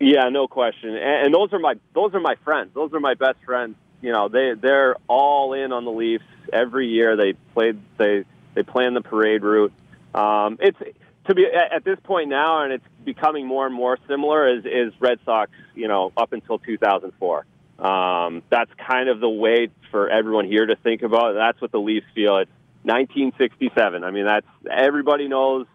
Yeah, 0.00 0.28
no 0.28 0.46
question. 0.46 0.90
And, 0.90 1.26
and 1.26 1.34
those 1.34 1.52
are 1.52 1.58
my 1.58 1.74
those 1.94 2.14
are 2.14 2.20
my 2.20 2.36
friends. 2.44 2.70
Those 2.74 2.92
are 2.94 3.00
my 3.00 3.14
best 3.14 3.38
friends. 3.44 3.74
You 4.00 4.12
know, 4.12 4.28
they 4.28 4.54
they're 4.54 4.96
all 5.08 5.52
in 5.52 5.72
on 5.72 5.84
the 5.84 5.90
Leafs 5.90 6.24
every 6.52 6.86
year. 6.86 7.16
They 7.16 7.32
played 7.54 7.80
they 7.98 8.24
they 8.54 8.62
plan 8.62 8.94
the 8.94 9.02
parade 9.02 9.42
route. 9.42 9.72
Um, 10.14 10.58
it's 10.60 10.78
to 11.26 11.34
be 11.34 11.46
at 11.46 11.84
this 11.84 11.98
point 12.04 12.28
now, 12.28 12.62
and 12.62 12.72
it's 12.72 12.84
becoming 13.04 13.46
more 13.46 13.66
and 13.66 13.74
more 13.74 13.98
similar. 14.06 14.48
Is 14.48 14.64
is 14.64 14.92
Red 15.00 15.18
Sox? 15.24 15.50
You 15.74 15.88
know, 15.88 16.12
up 16.16 16.32
until 16.32 16.60
2004. 16.60 17.44
Um, 17.78 18.42
that's 18.50 18.70
kind 18.74 19.08
of 19.08 19.20
the 19.20 19.28
way 19.28 19.68
for 19.90 20.08
everyone 20.08 20.46
here 20.46 20.66
to 20.66 20.76
think 20.76 21.02
about 21.02 21.32
it. 21.32 21.34
That's 21.34 21.60
what 21.60 21.70
the 21.70 21.78
Leafs 21.78 22.06
feel. 22.14 22.38
It's 22.38 22.50
1967. 22.88 24.02
I 24.02 24.10
mean, 24.10 24.24
that's 24.24 24.46
everybody 24.70 25.28
knows, 25.28 25.66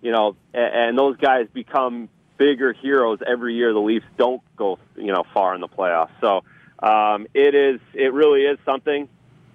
you 0.00 0.12
know, 0.12 0.36
and, 0.54 0.74
and 0.74 0.98
those 0.98 1.16
guys 1.16 1.46
become 1.52 2.08
bigger 2.38 2.72
heroes 2.72 3.18
every 3.26 3.54
year. 3.54 3.72
The 3.72 3.80
Leafs 3.80 4.06
don't 4.16 4.42
go, 4.56 4.78
you 4.96 5.12
know, 5.12 5.24
far 5.34 5.54
in 5.54 5.60
the 5.60 5.68
playoffs. 5.68 6.10
So 6.20 6.42
um, 6.82 7.26
it 7.34 7.54
is, 7.54 7.80
it 7.92 8.12
really 8.12 8.42
is 8.42 8.58
something. 8.64 9.08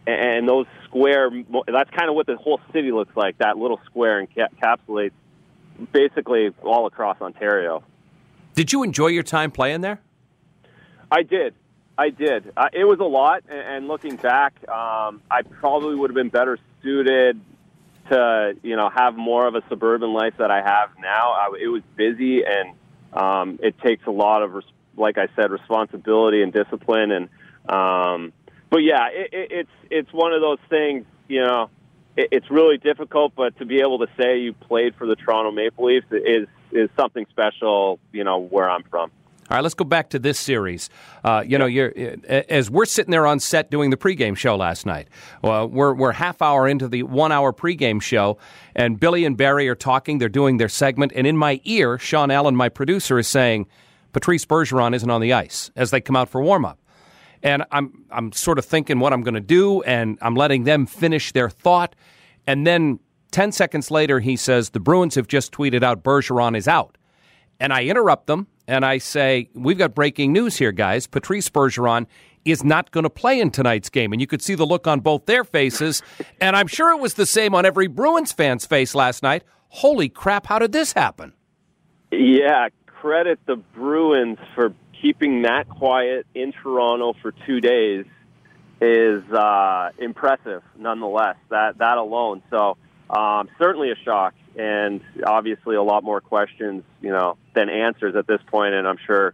And 0.06 0.48
those 0.48 0.68
square, 0.84 1.32
that's 1.68 1.90
kind 1.90 2.10
of 2.10 2.16
what 2.16 2.28
the 2.28 2.38
whole 2.38 2.62
city 2.72 2.92
looks 2.92 3.16
like. 3.18 3.40
That 3.40 3.58
little 3.58 3.80
square 3.86 4.24
encapsulates 4.24 5.14
basically 5.92 6.54
all 6.64 6.86
across 6.86 7.20
Ontario. 7.22 7.84
Did 8.54 8.72
you 8.72 8.84
enjoy 8.84 9.08
your 9.08 9.24
time 9.24 9.52
playing 9.52 9.82
there? 9.82 10.00
I 11.12 11.24
did. 11.24 11.56
I 11.98 12.10
did. 12.10 12.52
Uh, 12.56 12.68
it 12.74 12.84
was 12.84 13.00
a 13.00 13.06
lot, 13.06 13.44
and, 13.50 13.60
and 13.60 13.88
looking 13.88 14.16
back, 14.18 14.54
um, 14.70 15.22
I 15.32 15.42
probably 15.60 15.96
would 15.96 16.10
have 16.10 16.16
been 16.16 16.30
better 16.30 16.60
suited 16.86 17.42
to 18.10 18.56
you 18.62 18.76
know 18.76 18.90
have 18.96 19.16
more 19.16 19.48
of 19.48 19.56
a 19.56 19.64
suburban 19.68 20.14
life 20.14 20.36
that 20.38 20.52
I 20.52 20.62
have 20.62 20.92
now. 21.02 21.32
I, 21.32 21.50
it 21.60 21.68
was 21.68 21.82
busy, 21.96 22.44
and 22.46 22.74
um, 23.12 23.60
it 23.62 23.80
takes 23.80 24.06
a 24.06 24.12
lot 24.12 24.44
of, 24.44 24.54
res- 24.54 24.66
like 24.96 25.18
I 25.18 25.28
said, 25.36 25.52
responsibility 25.52 26.42
and 26.44 26.54
discipline. 26.54 27.12
And 27.12 27.30
um, 27.68 28.34
but 28.70 28.84
yeah, 28.84 29.08
it, 29.12 29.30
it, 29.34 29.52
it's 29.52 29.70
it's 29.90 30.14
one 30.14 30.34
of 30.34 30.42
those 30.42 30.60
things. 30.70 31.06
You 31.28 31.42
know, 31.42 31.70
it, 32.16 32.30
it's 32.32 32.52
really 32.52 32.78
difficult, 32.78 33.34
but 33.36 33.58
to 33.58 33.66
be 33.66 33.80
able 33.80 34.00
to 34.00 34.08
say 34.20 34.40
you 34.40 34.54
played 34.54 34.96
for 34.96 35.08
the 35.08 35.16
Toronto 35.16 35.52
Maple 35.52 35.86
Leafs 35.86 36.08
is 36.12 36.48
is 36.72 36.90
something 36.96 37.26
special. 37.32 38.00
You 38.14 38.24
know, 38.24 38.40
where 38.40 38.70
I'm 38.70 38.84
from. 38.84 39.12
All 39.48 39.56
right, 39.56 39.62
let's 39.62 39.76
go 39.76 39.86
back 39.86 40.10
to 40.10 40.18
this 40.18 40.40
series. 40.40 40.90
Uh, 41.24 41.44
you 41.46 41.60
know, 41.60 41.68
you're, 41.68 41.94
as 42.28 42.72
we're 42.72 42.86
sitting 42.86 43.12
there 43.12 43.28
on 43.28 43.40
set 43.40 43.70
doing 43.70 43.92
the 43.92 43.98
pregame 43.98 44.36
show 44.36 44.56
last 44.56 44.88
night, 44.88 45.08
uh, 45.44 45.68
we're, 45.70 45.94
we're 45.94 46.14
half 46.14 46.42
hour 46.42 46.68
into 46.68 46.88
the 46.88 47.04
one 47.04 47.32
hour 47.32 47.54
pregame 47.54 48.02
show, 48.02 48.40
and 48.76 49.00
Billy 49.00 49.24
and 49.24 49.38
Barry 49.38 49.70
are 49.70 49.76
talking. 49.76 50.18
They're 50.18 50.30
doing 50.30 50.58
their 50.58 50.68
segment, 50.68 51.12
and 51.16 51.28
in 51.28 51.38
my 51.38 51.62
ear, 51.64 52.00
Sean 52.00 52.32
Allen, 52.32 52.56
my 52.56 52.70
producer, 52.70 53.20
is 53.20 53.28
saying, 53.28 53.68
Patrice 54.14 54.46
Bergeron 54.46 54.96
isn't 54.96 55.12
on 55.12 55.22
the 55.22 55.34
ice 55.34 55.70
as 55.76 55.92
they 55.92 56.02
come 56.02 56.16
out 56.16 56.28
for 56.28 56.42
warm 56.42 56.66
up. 56.66 56.80
And 57.44 57.66
I'm, 57.70 58.06
I'm 58.10 58.32
sort 58.32 58.58
of 58.58 58.66
thinking 58.66 58.98
what 58.98 59.14
I'm 59.14 59.22
going 59.22 59.36
to 59.36 59.42
do, 59.42 59.84
and 59.84 60.18
I'm 60.24 60.34
letting 60.34 60.64
them 60.64 60.88
finish 60.88 61.34
their 61.34 61.52
thought. 61.52 61.96
And 62.48 62.66
then 62.66 63.00
10 63.30 63.52
seconds 63.52 63.92
later, 63.92 64.22
he 64.22 64.38
says, 64.38 64.72
The 64.72 64.80
Bruins 64.80 65.14
have 65.14 65.28
just 65.28 65.52
tweeted 65.52 65.84
out 65.84 66.04
Bergeron 66.04 66.58
is 66.58 66.68
out. 66.68 66.98
And 67.60 67.72
I 67.72 67.84
interrupt 67.84 68.26
them 68.26 68.48
and 68.68 68.86
I 68.86 68.98
say, 68.98 69.50
We've 69.54 69.78
got 69.78 69.96
breaking 69.96 70.34
news 70.34 70.58
here, 70.58 70.72
guys. 70.72 71.08
Patrice 71.08 71.50
Bergeron 71.50 72.08
is 72.46 72.64
not 72.64 72.92
going 72.92 73.04
to 73.04 73.10
play 73.10 73.40
in 73.40 73.50
tonight's 73.50 73.90
game. 73.90 74.14
And 74.14 74.22
you 74.22 74.28
could 74.28 74.42
see 74.42 74.56
the 74.56 74.66
look 74.66 74.88
on 74.88 75.00
both 75.00 75.26
their 75.26 75.44
faces. 75.44 76.04
and 76.40 76.56
I'm 76.56 76.68
sure 76.68 76.92
it 76.92 77.00
was 77.00 77.16
the 77.16 77.26
same 77.26 77.56
on 77.56 77.66
every 77.66 77.88
Bruins 77.88 78.32
fan's 78.32 78.66
face 78.66 78.94
last 78.94 79.24
night. 79.24 79.44
Holy 79.70 80.10
crap, 80.10 80.46
how 80.46 80.60
did 80.60 80.72
this 80.72 80.94
happen? 80.94 81.34
Yeah, 82.12 82.70
credit 82.86 83.40
the 83.46 83.56
Bruins 83.56 84.38
for 84.54 84.74
keeping 85.02 85.42
that 85.42 85.68
quiet 85.68 86.26
in 86.34 86.54
Toronto 86.54 87.14
for 87.22 87.34
two 87.46 87.60
days 87.60 88.06
is 88.80 89.24
uh, 89.32 89.90
impressive 89.98 90.62
nonetheless. 90.78 91.36
That 91.50 91.80
that 91.80 91.98
alone. 91.98 92.42
So 92.50 92.78
um, 93.10 93.50
certainly 93.58 93.92
a 93.92 93.96
shock 94.04 94.34
and 94.58 95.02
obviously 95.26 95.76
a 95.76 95.84
lot 95.84 96.04
more 96.04 96.22
questions, 96.22 96.84
you 97.02 97.10
know, 97.10 97.38
than 97.54 97.70
answers 97.70 98.16
at 98.16 98.28
this 98.28 98.42
point. 98.48 98.74
And 98.74 98.88
I'm 98.88 98.98
sure, 99.06 99.34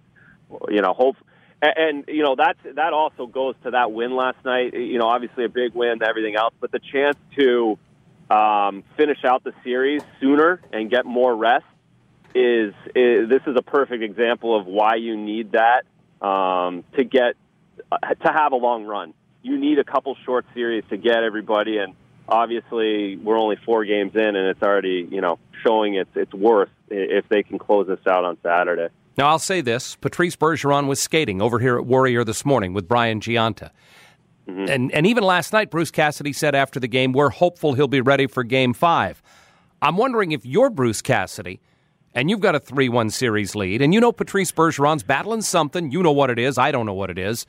you 0.70 0.82
know, 0.82 0.94
hope. 0.94 1.18
And, 1.62 1.74
and 1.78 2.04
you 2.08 2.24
know 2.24 2.36
that 2.36 2.58
that 2.75 2.94
also 2.94 3.28
goes 3.28 3.56
to 3.63 3.72
that 3.72 3.92
win 3.92 4.16
last 4.16 4.44
night. 4.44 4.74
You 4.74 4.98
know, 4.98 5.08
obviously 5.08 5.46
a 5.46 5.50
big 5.50 5.74
win, 5.74 6.00
to 6.00 6.08
everything 6.08 6.36
else, 6.36 6.54
but 6.60 6.72
the 6.72 6.80
chance 6.80 7.18
to 7.38 7.78
um, 8.32 8.84
finish 8.98 9.24
out 9.25 9.44
the 9.44 9.54
series 9.63 10.01
sooner 10.20 10.62
and 10.72 10.90
get 10.90 11.06
more 11.06 11.36
rest 11.36 11.66
is, 12.34 12.74
is 12.96 13.30
this 13.30 13.42
is 13.46 13.56
a 13.58 13.62
perfect 13.62 14.04
example 14.04 14.58
of 14.58 14.66
why 14.66 14.96
you 14.96 15.18
need 15.18 15.51
that 15.51 15.84
um, 16.25 16.84
to 16.96 17.04
get 17.04 17.36
uh, 17.92 17.98
to 17.98 18.32
have 18.32 18.54
a 18.54 18.56
long 18.56 18.86
run. 18.86 19.13
You 19.44 19.58
need 19.58 19.80
a 19.80 19.84
couple 19.84 20.16
short 20.24 20.46
series 20.54 20.84
to 20.90 20.98
get 20.98 21.24
everybody 21.24 21.78
and 21.78 21.96
obviously 22.32 23.18
we're 23.18 23.38
only 23.38 23.58
four 23.58 23.86
games 23.86 24.16
in, 24.16 24.36
and 24.36 24.48
it's 24.48 24.64
already 24.64 25.08
you 25.12 25.22
know 25.22 25.38
showing 25.62 25.96
its 25.96 26.10
its 26.16 26.34
worth 26.34 26.70
if 26.90 27.28
they 27.30 27.44
can 27.44 27.60
close 27.60 27.88
this 27.88 28.00
out 28.08 28.26
on 28.26 28.38
Saturday. 28.42 28.88
Now 29.18 29.28
I'll 29.28 29.40
say 29.40 29.62
this: 29.62 29.96
Patrice 29.98 30.36
Bergeron 30.36 30.88
was 30.88 31.00
skating 31.02 31.42
over 31.42 31.60
here 31.60 31.78
at 31.78 31.86
Warrior 31.86 32.24
this 32.24 32.46
morning 32.46 32.74
with 32.74 32.88
Brian 32.88 33.20
Gionta. 33.20 33.72
Mm-hmm. 34.48 34.70
And 34.70 34.92
and 34.94 35.06
even 35.06 35.24
last 35.24 35.54
night, 35.54 35.70
Bruce 35.70 35.92
Cassidy 35.92 36.34
said 36.34 36.56
after 36.56 36.80
the 36.80 36.88
game, 36.88 37.12
"We're 37.12 37.30
hopeful 37.30 37.74
he'll 37.74 37.88
be 37.88 38.02
ready 38.02 38.26
for 38.26 38.44
Game 38.44 38.74
Five. 38.74 39.22
I'm 39.82 39.98
wondering 39.98 40.32
if 40.32 40.46
you're 40.46 40.70
Bruce 40.70 41.02
Cassidy, 41.02 41.60
and 42.14 42.30
you've 42.30 42.40
got 42.40 42.56
a 42.56 42.60
three-one 42.60 43.10
series 43.10 43.56
lead, 43.56 43.82
and 43.82 43.94
you 43.94 44.00
know 44.00 44.12
Patrice 44.12 44.52
Bergeron's 44.52 45.04
battling 45.04 45.42
something. 45.42 45.92
You 45.92 46.02
know 46.02 46.12
what 46.12 46.30
it 46.30 46.40
is. 46.40 46.58
I 46.58 46.72
don't 46.72 46.86
know 46.86 46.94
what 46.94 47.10
it 47.10 47.18
is. 47.18 47.46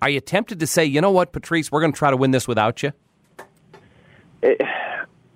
Are 0.00 0.08
you 0.08 0.20
tempted 0.20 0.60
to 0.60 0.66
say, 0.66 0.84
you 0.84 1.00
know 1.00 1.10
what, 1.10 1.32
Patrice, 1.32 1.72
we're 1.72 1.80
going 1.80 1.92
to 1.92 1.98
try 1.98 2.10
to 2.10 2.16
win 2.16 2.30
this 2.30 2.46
without 2.46 2.84
you? 2.84 2.92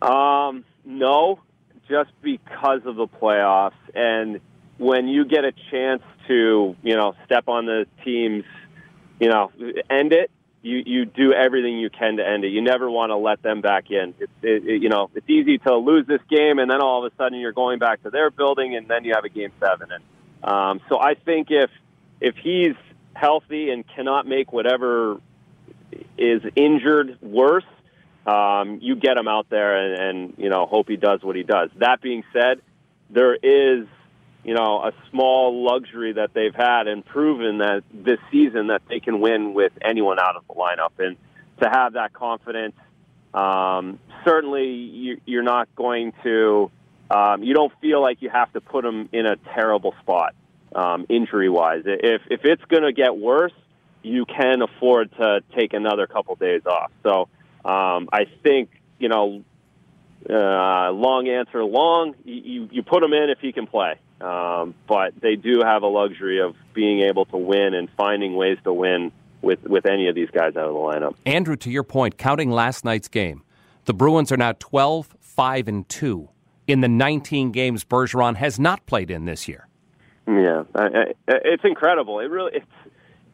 Um, 0.03 0.65
no, 0.85 1.41
just 1.89 2.11
because 2.23 2.81
of 2.85 2.97
the 2.97 3.07
playoffs. 3.07 3.73
And 3.95 4.41
when 4.79 5.09
you 5.09 5.25
get 5.25 5.45
a 5.45 5.53
chance 5.71 6.03
to, 6.27 6.77
you 6.83 6.97
know, 6.97 7.15
step 7.25 7.49
on 7.49 7.67
the 7.67 7.87
team's, 8.05 8.45
you 9.21 9.29
know, 9.29 9.53
end 9.89 10.13
it, 10.13 10.31
you, 10.63 10.83
you 10.85 11.05
do 11.05 11.33
everything 11.33 11.79
you 11.79 11.91
can 11.91 12.17
to 12.17 12.27
end 12.27 12.45
it. 12.45 12.49
You 12.49 12.63
never 12.63 12.91
want 12.91 13.11
to 13.11 13.17
let 13.17 13.43
them 13.43 13.61
back 13.61 13.91
in. 13.91 14.15
It's, 14.19 14.33
it, 14.43 14.65
it, 14.65 14.83
you 14.83 14.89
know, 14.89 15.11
it's 15.15 15.29
easy 15.29 15.59
to 15.59 15.77
lose 15.77 16.07
this 16.07 16.21
game 16.29 16.59
and 16.59 16.71
then 16.71 16.81
all 16.81 17.05
of 17.05 17.13
a 17.13 17.17
sudden 17.17 17.39
you're 17.39 17.53
going 17.53 17.79
back 17.79 18.03
to 18.05 18.11
their 18.11 18.31
building 18.31 18.77
and 18.77 18.89
then 18.89 19.05
you 19.05 19.13
have 19.15 19.25
a 19.25 19.29
game 19.29 19.51
seven. 19.61 19.89
And 19.93 20.05
um, 20.45 20.81
so 20.89 21.01
I 21.01 21.15
think 21.15 21.49
if 21.51 21.71
if 22.21 22.37
he's 22.37 22.77
healthy 23.15 23.71
and 23.71 23.85
cannot 23.87 24.27
make 24.27 24.53
whatever 24.53 25.21
is 26.17 26.43
injured 26.55 27.19
worse, 27.21 27.65
um, 28.27 28.79
you 28.81 28.97
get 28.97 29.17
him 29.17 29.29
out 29.29 29.49
there 29.51 29.77
and, 29.77 30.01
and 30.01 30.35
you 30.39 30.49
know 30.49 30.67
hope 30.67 30.89
he 30.89 30.97
does 30.97 31.23
what 31.23 31.37
he 31.37 31.43
does. 31.43 31.71
That 31.79 32.01
being 32.01 32.25
said, 32.33 32.61
there 33.11 33.35
is 33.35 33.87
you 34.45 34.55
know 34.55 34.83
a 34.83 34.93
small 35.11 35.65
luxury 35.65 36.15
that 36.15 36.35
they've 36.35 36.55
had 36.55 36.87
and 36.87 37.05
proven 37.05 37.59
that 37.59 37.83
this 37.93 38.19
season 38.31 38.69
that 38.69 38.83
they 38.89 39.01
can 39.01 39.21
win 39.21 39.55
with 39.55 39.73
anyone 39.81 40.19
out 40.19 40.37
of 40.37 40.45
the 40.47 40.55
lineup. 40.55 40.93
And 40.99 41.17
to 41.63 41.69
have 41.69 41.95
that 41.95 42.13
confidence. 42.13 42.75
Um, 43.33 43.99
certainly, 44.25 44.67
you, 44.67 45.21
you're 45.25 45.43
not 45.43 45.75
going 45.75 46.13
to. 46.23 46.71
Um, 47.11 47.43
you 47.43 47.53
don't 47.53 47.73
feel 47.81 48.01
like 48.01 48.23
you 48.23 48.31
have 48.31 48.53
to 48.55 48.61
put 48.61 48.85
them 48.85 49.09
in 49.13 49.27
a 49.27 49.37
terrible 49.55 49.95
spot 50.01 50.35
um, 50.75 51.07
injury 51.09 51.49
wise. 51.49 51.83
If 51.85 52.23
if 52.31 52.41
it's 52.45 52.65
going 52.67 52.85
to 52.85 52.93
get 52.93 53.17
worse, 53.17 53.53
you 54.03 54.25
can 54.25 54.63
afford 54.63 55.13
to 55.13 55.41
take 55.57 55.75
another 55.75 56.07
couple 56.07 56.35
days 56.37 56.63
off. 56.67 56.91
So 57.03 57.29
um, 57.65 58.09
I 58.13 58.25
think 58.43 58.71
you 58.99 59.09
know, 59.09 59.43
uh, 60.29 60.93
long 60.93 61.29
answer, 61.29 61.65
long. 61.65 62.15
You 62.25 62.69
you 62.71 62.83
put 62.83 63.03
him 63.03 63.13
in 63.13 63.31
if 63.31 63.39
he 63.41 63.53
can 63.53 63.67
play, 63.67 63.95
um, 64.21 64.75
but 64.87 65.15
they 65.21 65.37
do 65.37 65.63
have 65.65 65.83
a 65.83 65.89
luxury 65.89 66.41
of 66.41 66.55
being 66.73 67.01
able 67.03 67.25
to 67.27 67.37
win 67.37 67.75
and 67.75 67.89
finding 67.97 68.35
ways 68.35 68.59
to 68.65 68.73
win 68.73 69.13
with 69.43 69.63
with 69.65 69.87
any 69.87 70.09
of 70.09 70.15
these 70.15 70.31
guys 70.31 70.57
out 70.57 70.69
of 70.69 70.75
the 70.75 70.79
lineup. 70.79 71.15
Andrew, 71.27 71.57
to 71.57 71.71
your 71.71 71.83
point, 71.83 72.17
counting 72.17 72.51
last 72.51 72.85
night's 72.85 73.09
game, 73.09 73.43
the 73.85 73.95
Bruins 73.95 74.31
are 74.31 74.37
now 74.37 74.53
12, 74.59 75.17
5, 75.21 75.69
and 75.69 75.89
two 75.89 76.29
in 76.67 76.81
the 76.81 76.89
19 76.89 77.51
games 77.51 77.85
Bergeron 77.85 78.37
has 78.37 78.59
not 78.59 78.87
played 78.87 79.11
in 79.11 79.25
this 79.25 79.49
year. 79.49 79.67
Yeah, 80.29 80.63
I, 80.77 80.85
I, 80.85 81.05
it's 81.27 81.65
incredible. 81.65 82.21
It 82.21 82.31
really 82.31 82.53
it's 82.55 82.67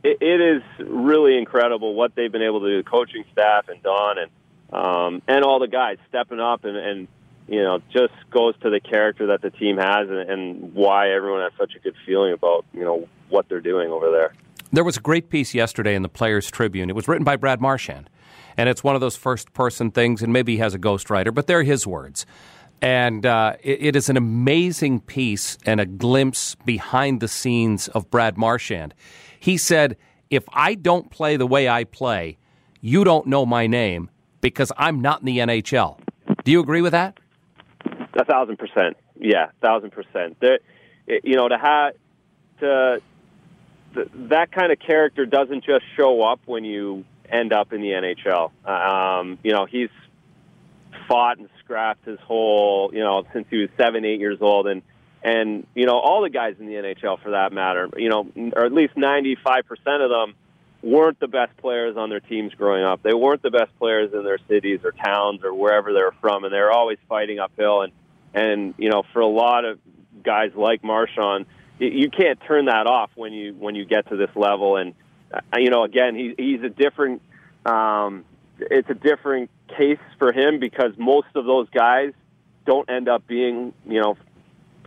it, 0.02 0.18
it 0.20 0.40
is 0.40 0.62
really 0.78 1.36
incredible 1.38 1.94
what 1.94 2.14
they've 2.14 2.30
been 2.30 2.42
able 2.42 2.60
to 2.60 2.68
do. 2.68 2.82
The 2.82 2.88
coaching 2.88 3.24
staff 3.32 3.68
and 3.68 3.82
Don 3.82 4.16
and 4.18 4.30
um, 4.70 5.22
and 5.26 5.44
all 5.44 5.58
the 5.58 5.68
guys 5.68 5.96
stepping 6.08 6.40
up 6.40 6.64
and, 6.64 6.76
and 6.76 7.08
you 7.48 7.62
know 7.62 7.80
just 7.92 8.12
goes 8.30 8.54
to 8.60 8.70
the 8.70 8.80
character 8.80 9.28
that 9.28 9.42
the 9.42 9.50
team 9.50 9.78
has 9.78 10.08
and, 10.08 10.30
and 10.30 10.74
why 10.74 11.10
everyone 11.10 11.42
has 11.42 11.52
such 11.58 11.74
a 11.74 11.78
good 11.78 11.94
feeling 12.04 12.32
about 12.32 12.64
you 12.72 12.84
know 12.84 13.08
what 13.28 13.48
they're 13.48 13.60
doing 13.60 13.90
over 13.90 14.10
there. 14.10 14.34
There 14.70 14.84
was 14.84 14.98
a 14.98 15.00
great 15.00 15.30
piece 15.30 15.54
yesterday 15.54 15.94
in 15.94 16.02
the 16.02 16.10
Players 16.10 16.50
Tribune. 16.50 16.90
It 16.90 16.96
was 16.96 17.08
written 17.08 17.24
by 17.24 17.36
Brad 17.36 17.60
Marchand, 17.60 18.10
and 18.56 18.68
it's 18.68 18.84
one 18.84 18.94
of 18.94 19.00
those 19.00 19.16
first 19.16 19.52
person 19.54 19.90
things, 19.90 20.22
and 20.22 20.32
maybe 20.32 20.52
he 20.52 20.58
has 20.58 20.74
a 20.74 20.78
ghostwriter, 20.78 21.34
but 21.34 21.46
they're 21.46 21.62
his 21.62 21.86
words. 21.86 22.26
And 22.80 23.26
uh, 23.26 23.56
it, 23.62 23.78
it 23.80 23.96
is 23.96 24.08
an 24.08 24.16
amazing 24.16 25.00
piece 25.00 25.58
and 25.66 25.80
a 25.80 25.86
glimpse 25.86 26.54
behind 26.64 27.20
the 27.20 27.26
scenes 27.26 27.88
of 27.88 28.10
Brad 28.10 28.36
Marchand. 28.36 28.94
He 29.38 29.56
said, 29.56 29.96
If 30.30 30.44
I 30.52 30.74
don't 30.74 31.10
play 31.10 31.36
the 31.36 31.46
way 31.46 31.68
I 31.68 31.84
play, 31.84 32.38
you 32.80 33.04
don't 33.04 33.26
know 33.26 33.44
my 33.46 33.66
name 33.66 34.10
because 34.40 34.72
I'm 34.76 35.00
not 35.00 35.20
in 35.20 35.26
the 35.26 35.38
NHL. 35.38 35.98
Do 36.44 36.52
you 36.52 36.60
agree 36.60 36.82
with 36.82 36.92
that? 36.92 37.18
A 38.14 38.24
thousand 38.24 38.58
percent. 38.58 38.96
Yeah, 39.18 39.50
thousand 39.60 39.90
percent. 39.90 40.38
There, 40.40 40.58
you 41.06 41.36
know, 41.36 41.48
to 41.48 41.58
have 41.58 41.94
to 42.60 43.02
that 43.94 44.52
kind 44.52 44.72
of 44.72 44.78
character 44.78 45.26
doesn't 45.26 45.64
just 45.64 45.84
show 45.96 46.22
up 46.22 46.40
when 46.46 46.64
you 46.64 47.04
end 47.28 47.52
up 47.52 47.72
in 47.72 47.80
the 47.80 47.88
NHL. 47.88 48.50
Um, 48.66 49.38
you 49.42 49.52
know, 49.52 49.66
he's 49.66 49.90
fought 51.06 51.38
and 51.38 51.48
scrapped 51.60 52.04
his 52.04 52.18
whole, 52.20 52.90
you 52.92 53.00
know, 53.00 53.24
since 53.32 53.46
he 53.50 53.58
was 53.58 53.68
seven, 53.76 54.04
eight 54.04 54.20
years 54.20 54.38
old, 54.40 54.66
and 54.66 54.82
and 55.28 55.66
you 55.74 55.84
know 55.84 55.98
all 55.98 56.22
the 56.22 56.30
guys 56.30 56.56
in 56.58 56.66
the 56.66 56.74
NHL 56.74 57.20
for 57.22 57.32
that 57.32 57.52
matter, 57.52 57.88
you 57.96 58.08
know, 58.08 58.26
or 58.56 58.64
at 58.64 58.72
least 58.72 58.96
ninety 58.96 59.36
five 59.36 59.66
percent 59.66 60.02
of 60.02 60.10
them 60.10 60.34
weren't 60.82 61.20
the 61.20 61.28
best 61.28 61.56
players 61.58 61.96
on 61.96 62.08
their 62.08 62.20
teams 62.20 62.54
growing 62.54 62.84
up. 62.84 63.02
They 63.02 63.12
weren't 63.12 63.42
the 63.42 63.50
best 63.50 63.76
players 63.78 64.12
in 64.14 64.24
their 64.24 64.38
cities 64.48 64.80
or 64.84 64.92
towns 64.92 65.42
or 65.44 65.52
wherever 65.52 65.92
they're 65.92 66.14
from, 66.20 66.44
and 66.44 66.52
they're 66.52 66.72
always 66.72 66.98
fighting 67.08 67.38
uphill. 67.38 67.82
And 67.82 67.92
and 68.32 68.74
you 68.78 68.88
know, 68.88 69.02
for 69.12 69.20
a 69.20 69.26
lot 69.26 69.64
of 69.64 69.78
guys 70.22 70.52
like 70.54 70.82
Marchand, 70.82 71.46
you 71.78 72.10
can't 72.10 72.40
turn 72.46 72.66
that 72.66 72.86
off 72.86 73.10
when 73.14 73.32
you 73.32 73.54
when 73.54 73.74
you 73.74 73.84
get 73.84 74.08
to 74.08 74.16
this 74.16 74.30
level. 74.34 74.76
And 74.76 74.94
uh, 75.32 75.40
you 75.56 75.68
know, 75.68 75.84
again, 75.84 76.14
he, 76.14 76.34
he's 76.38 76.62
a 76.62 76.70
different. 76.70 77.20
Um, 77.66 78.24
it's 78.60 78.88
a 78.88 78.94
different 78.94 79.50
case 79.76 80.00
for 80.18 80.32
him 80.32 80.58
because 80.58 80.92
most 80.96 81.28
of 81.34 81.44
those 81.44 81.68
guys 81.70 82.12
don't 82.66 82.90
end 82.90 83.08
up 83.08 83.26
being, 83.26 83.72
you 83.86 84.00
know, 84.00 84.16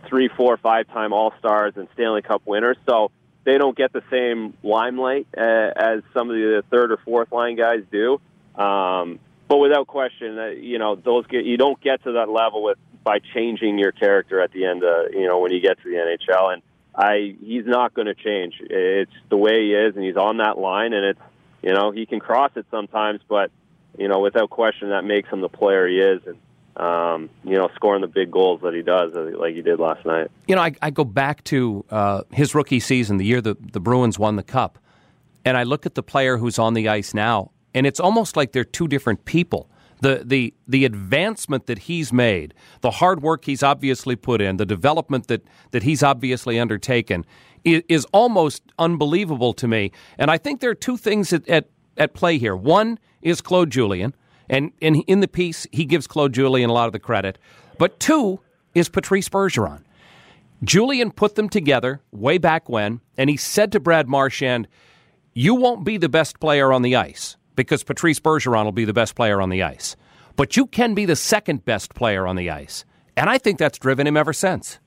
three, 0.08 0.28
four, 0.28 0.56
five 0.56 0.88
time 0.88 1.12
All 1.12 1.32
Stars 1.38 1.74
and 1.76 1.88
Stanley 1.94 2.22
Cup 2.22 2.42
winners. 2.44 2.76
So 2.86 3.10
they 3.44 3.58
don't 3.58 3.76
get 3.76 3.92
the 3.92 4.02
same 4.10 4.54
limelight 4.62 5.26
uh, 5.36 5.40
as 5.40 6.02
some 6.14 6.30
of 6.30 6.36
the 6.36 6.62
third 6.70 6.92
or 6.92 6.98
fourth 6.98 7.32
line 7.32 7.56
guys 7.56 7.82
do. 7.90 8.20
Um, 8.54 9.18
but 9.48 9.58
without 9.58 9.86
question, 9.86 10.38
uh, 10.38 10.46
you 10.46 10.78
know, 10.78 10.94
those 10.94 11.26
get, 11.26 11.44
you 11.44 11.56
don't 11.56 11.80
get 11.80 12.02
to 12.04 12.12
that 12.12 12.28
level 12.28 12.62
with 12.62 12.78
by 13.04 13.18
changing 13.34 13.78
your 13.78 13.92
character 13.92 14.40
at 14.40 14.52
the 14.52 14.64
end. 14.64 14.84
Of, 14.84 15.12
you 15.12 15.26
know, 15.26 15.40
when 15.40 15.52
you 15.52 15.60
get 15.60 15.82
to 15.82 15.84
the 15.84 15.96
NHL, 15.96 16.52
and 16.52 16.62
I 16.94 17.36
he's 17.40 17.66
not 17.66 17.94
going 17.94 18.06
to 18.06 18.14
change. 18.14 18.54
It's 18.60 19.12
the 19.28 19.36
way 19.36 19.66
he 19.66 19.74
is, 19.74 19.96
and 19.96 20.04
he's 20.04 20.16
on 20.16 20.38
that 20.38 20.58
line, 20.58 20.92
and 20.92 21.04
it's 21.04 21.20
you 21.62 21.72
know 21.72 21.90
he 21.90 22.06
can 22.06 22.20
cross 22.20 22.52
it 22.56 22.66
sometimes, 22.70 23.20
but 23.28 23.50
you 23.98 24.08
know, 24.08 24.20
without 24.20 24.50
question, 24.50 24.90
that 24.90 25.04
makes 25.04 25.28
him 25.28 25.40
the 25.40 25.48
player 25.48 25.86
he 25.86 25.98
is, 25.98 26.22
and 26.26 26.38
um, 26.76 27.28
you 27.44 27.56
know, 27.56 27.68
scoring 27.74 28.00
the 28.00 28.06
big 28.06 28.30
goals 28.30 28.60
that 28.62 28.74
he 28.74 28.82
does, 28.82 29.14
uh, 29.14 29.38
like 29.38 29.54
he 29.54 29.62
did 29.62 29.78
last 29.78 30.04
night. 30.06 30.30
You 30.46 30.56
know, 30.56 30.62
I, 30.62 30.72
I 30.80 30.90
go 30.90 31.04
back 31.04 31.44
to 31.44 31.84
uh, 31.90 32.22
his 32.32 32.54
rookie 32.54 32.80
season, 32.80 33.18
the 33.18 33.24
year 33.24 33.40
the, 33.40 33.56
the 33.60 33.80
Bruins 33.80 34.18
won 34.18 34.36
the 34.36 34.42
Cup, 34.42 34.78
and 35.44 35.56
I 35.56 35.64
look 35.64 35.86
at 35.86 35.94
the 35.94 36.02
player 36.02 36.36
who's 36.38 36.58
on 36.58 36.74
the 36.74 36.88
ice 36.88 37.14
now, 37.14 37.50
and 37.74 37.86
it's 37.86 38.00
almost 38.00 38.36
like 38.36 38.52
they're 38.52 38.64
two 38.64 38.88
different 38.88 39.24
people. 39.24 39.68
The, 40.00 40.22
the, 40.24 40.52
the 40.66 40.84
advancement 40.84 41.66
that 41.66 41.78
he's 41.80 42.12
made, 42.12 42.54
the 42.80 42.90
hard 42.90 43.22
work 43.22 43.44
he's 43.44 43.62
obviously 43.62 44.16
put 44.16 44.40
in, 44.40 44.56
the 44.56 44.66
development 44.66 45.28
that, 45.28 45.46
that 45.70 45.84
he's 45.84 46.02
obviously 46.02 46.58
undertaken 46.58 47.24
is, 47.62 47.84
is 47.88 48.04
almost 48.06 48.64
unbelievable 48.80 49.52
to 49.52 49.68
me. 49.68 49.92
And 50.18 50.28
I 50.28 50.38
think 50.38 50.60
there 50.60 50.70
are 50.70 50.74
two 50.74 50.96
things 50.96 51.32
at, 51.32 51.48
at, 51.48 51.68
at 51.96 52.14
play 52.14 52.38
here. 52.38 52.56
One, 52.56 52.98
is 53.22 53.40
Claude 53.40 53.70
Julien. 53.70 54.14
And, 54.48 54.72
in 54.80 55.20
the 55.20 55.28
piece, 55.28 55.66
he 55.72 55.84
gives 55.84 56.06
Claude 56.06 56.32
Julien 56.32 56.68
a 56.68 56.72
lot 56.72 56.86
of 56.86 56.92
the 56.92 56.98
credit. 56.98 57.38
But 57.78 57.98
two 58.00 58.40
is 58.74 58.88
Patrice 58.88 59.28
Bergeron. 59.28 59.82
Julien 60.64 61.10
put 61.10 61.34
them 61.34 61.48
together 61.48 62.00
way 62.12 62.38
back 62.38 62.68
when, 62.68 63.00
and 63.16 63.28
he 63.28 63.36
said 63.36 63.72
to 63.72 63.80
Brad 63.80 64.08
Marchand, 64.08 64.68
You 65.34 65.54
won't 65.54 65.84
be 65.84 65.96
the 65.96 66.08
best 66.08 66.38
player 66.38 66.72
on 66.72 66.82
the 66.82 66.96
ice 66.96 67.36
because 67.56 67.82
Patrice 67.82 68.20
Bergeron 68.20 68.64
will 68.64 68.72
be 68.72 68.84
the 68.84 68.92
best 68.92 69.14
player 69.14 69.40
on 69.40 69.50
the 69.50 69.62
ice. 69.62 69.96
But 70.36 70.56
you 70.56 70.66
can 70.66 70.94
be 70.94 71.04
the 71.04 71.16
second 71.16 71.64
best 71.64 71.94
player 71.94 72.26
on 72.26 72.36
the 72.36 72.50
ice. 72.50 72.84
And 73.16 73.28
I 73.28 73.38
think 73.38 73.58
that's 73.58 73.78
driven 73.78 74.06
him 74.06 74.16
ever 74.16 74.32
since. 74.32 74.78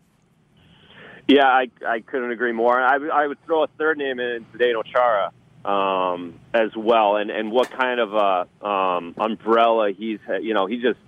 Yeah, 1.28 1.46
I, 1.46 1.70
I 1.86 2.00
couldn't 2.02 2.32
agree 2.32 2.52
more. 2.52 2.80
I, 2.80 2.98
I 3.13 3.28
would 3.28 3.44
throw 3.46 3.63
a 3.63 3.68
third 3.78 3.98
name 3.98 4.20
in 4.20 4.46
Zdeno 4.54 4.84
Chara 4.86 5.32
um, 5.65 6.39
as 6.54 6.69
well, 6.75 7.15
and 7.17 7.32
and 7.32 7.51
what 7.51 7.71
kind 7.71 7.99
of 7.99 8.13
a 8.13 8.65
um, 8.65 9.15
umbrella 9.17 9.91
he's 9.91 10.19
you 10.41 10.54
know 10.54 10.67
he 10.67 10.78
just 10.78 10.99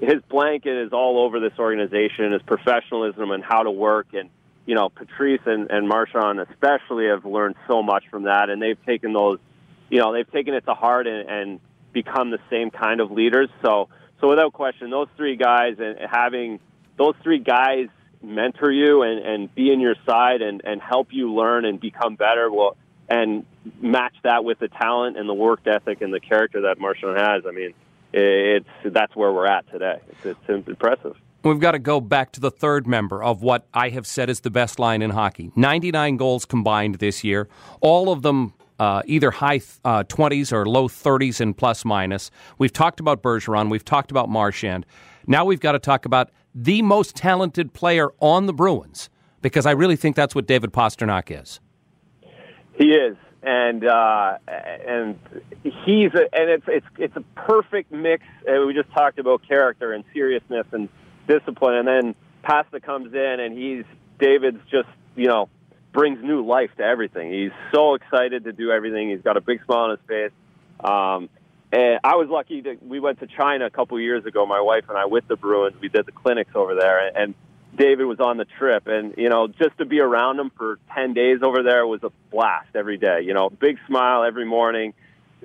his 0.00 0.22
blanket 0.28 0.86
is 0.86 0.92
all 0.92 1.24
over 1.24 1.40
this 1.40 1.52
organization, 1.58 2.32
his 2.32 2.42
professionalism 2.42 3.30
and 3.30 3.44
how 3.44 3.62
to 3.62 3.70
work, 3.70 4.08
and 4.14 4.30
you 4.64 4.74
know 4.74 4.88
Patrice 4.88 5.42
and, 5.44 5.70
and 5.70 5.86
Marchand 5.86 6.40
especially 6.40 7.06
have 7.06 7.24
learned 7.24 7.56
so 7.66 7.82
much 7.82 8.04
from 8.10 8.24
that, 8.24 8.48
and 8.48 8.62
they've 8.62 8.82
taken 8.86 9.12
those 9.12 9.38
you 9.90 10.00
know 10.00 10.12
they've 10.14 10.30
taken 10.30 10.54
it 10.54 10.64
to 10.64 10.74
heart 10.74 11.06
and, 11.06 11.28
and 11.28 11.60
become 11.92 12.30
the 12.30 12.40
same 12.50 12.70
kind 12.70 13.00
of 13.00 13.10
leaders. 13.10 13.50
So 13.62 13.88
so 14.20 14.28
without 14.30 14.54
question, 14.54 14.90
those 14.90 15.08
three 15.16 15.36
guys 15.36 15.76
and 15.78 15.98
having 16.10 16.60
those 16.96 17.14
three 17.22 17.40
guys 17.40 17.88
mentor 18.22 18.72
you 18.72 19.02
and, 19.02 19.24
and 19.24 19.54
be 19.54 19.72
in 19.72 19.80
your 19.80 19.94
side 20.06 20.42
and, 20.42 20.62
and 20.64 20.80
help 20.80 21.08
you 21.12 21.32
learn 21.32 21.64
and 21.64 21.78
become 21.78 22.16
better. 22.16 22.50
Well, 22.50 22.76
and 23.08 23.46
match 23.80 24.14
that 24.24 24.44
with 24.44 24.58
the 24.58 24.68
talent 24.68 25.16
and 25.16 25.28
the 25.28 25.34
work 25.34 25.60
ethic 25.66 26.00
and 26.00 26.12
the 26.12 26.20
character 26.20 26.62
that 26.62 26.78
Marchand 26.78 27.16
has, 27.16 27.44
I 27.46 27.52
mean, 27.52 27.74
it's 28.12 28.68
that's 28.84 29.14
where 29.14 29.32
we're 29.32 29.46
at 29.46 29.70
today. 29.70 30.00
It's, 30.08 30.38
it's 30.48 30.68
impressive. 30.68 31.16
We've 31.44 31.60
got 31.60 31.72
to 31.72 31.78
go 31.78 32.00
back 32.00 32.32
to 32.32 32.40
the 32.40 32.50
third 32.50 32.86
member 32.86 33.22
of 33.22 33.42
what 33.42 33.66
I 33.72 33.90
have 33.90 34.06
said 34.06 34.28
is 34.28 34.40
the 34.40 34.50
best 34.50 34.78
line 34.78 35.02
in 35.02 35.10
hockey. 35.10 35.52
99 35.54 36.16
goals 36.16 36.44
combined 36.44 36.96
this 36.96 37.22
year, 37.22 37.48
all 37.80 38.10
of 38.10 38.22
them 38.22 38.54
uh, 38.78 39.02
either 39.06 39.30
high 39.30 39.60
uh, 39.84 40.04
20s 40.04 40.52
or 40.52 40.66
low 40.66 40.88
30s 40.88 41.40
in 41.40 41.54
plus 41.54 41.84
minus. 41.84 42.30
We've 42.58 42.72
talked 42.72 43.00
about 43.00 43.22
Bergeron, 43.22 43.70
we've 43.70 43.84
talked 43.84 44.10
about 44.10 44.28
Marchand. 44.28 44.86
Now 45.26 45.44
we've 45.44 45.60
got 45.60 45.72
to 45.72 45.78
talk 45.78 46.04
about 46.04 46.30
the 46.54 46.82
most 46.82 47.14
talented 47.14 47.72
player 47.72 48.10
on 48.20 48.46
the 48.46 48.52
Bruins 48.52 49.10
because 49.42 49.66
I 49.66 49.72
really 49.72 49.96
think 49.96 50.16
that's 50.16 50.34
what 50.34 50.46
David 50.46 50.72
Pastrnak 50.72 51.40
is. 51.40 51.60
He 52.76 52.92
is, 52.92 53.16
and 53.48 53.82
uh, 53.82 54.36
and 54.46 55.18
he's 55.62 56.12
a, 56.12 56.28
and 56.38 56.50
it's 56.50 56.64
it's 56.68 56.86
it's 56.98 57.16
a 57.16 57.24
perfect 57.34 57.90
mix. 57.90 58.22
Uh, 58.46 58.66
we 58.66 58.74
just 58.74 58.92
talked 58.92 59.18
about 59.18 59.40
character 59.48 59.94
and 59.94 60.04
seriousness 60.12 60.66
and 60.72 60.90
discipline, 61.26 61.76
and 61.76 61.88
then 61.88 62.14
Pasta 62.42 62.78
comes 62.78 63.14
in, 63.14 63.40
and 63.40 63.56
he's 63.56 63.84
David's 64.20 64.60
just 64.70 64.88
you 65.16 65.28
know 65.28 65.48
brings 65.94 66.22
new 66.22 66.44
life 66.44 66.70
to 66.76 66.82
everything. 66.82 67.32
He's 67.32 67.52
so 67.72 67.94
excited 67.94 68.44
to 68.44 68.52
do 68.52 68.70
everything. 68.70 69.08
He's 69.08 69.22
got 69.22 69.38
a 69.38 69.40
big 69.40 69.64
smile 69.64 69.78
on 69.78 69.90
his 69.92 70.00
face. 70.06 70.32
Um, 70.80 71.30
and 71.72 72.00
I 72.04 72.16
was 72.16 72.28
lucky 72.28 72.60
that 72.62 72.82
we 72.86 73.00
went 73.00 73.20
to 73.20 73.26
China 73.26 73.64
a 73.64 73.70
couple 73.70 73.98
years 73.98 74.26
ago. 74.26 74.44
My 74.44 74.60
wife 74.60 74.84
and 74.90 74.98
I 74.98 75.06
with 75.06 75.26
the 75.26 75.36
Bruins. 75.36 75.76
We 75.80 75.88
did 75.88 76.04
the 76.04 76.12
clinics 76.12 76.50
over 76.54 76.74
there, 76.74 77.08
and 77.16 77.34
David 77.78 78.04
was 78.04 78.20
on 78.20 78.36
the 78.36 78.44
trip, 78.44 78.86
and 78.86 79.14
you 79.16 79.28
know, 79.28 79.46
just 79.48 79.78
to 79.78 79.84
be 79.84 80.00
around 80.00 80.38
him 80.38 80.50
for 80.56 80.78
ten 80.94 81.14
days 81.14 81.38
over 81.42 81.62
there 81.62 81.86
was 81.86 82.02
a 82.02 82.10
blast 82.30 82.74
every 82.74 82.98
day. 82.98 83.20
You 83.22 83.34
know, 83.34 83.48
big 83.48 83.78
smile 83.86 84.24
every 84.24 84.44
morning. 84.44 84.94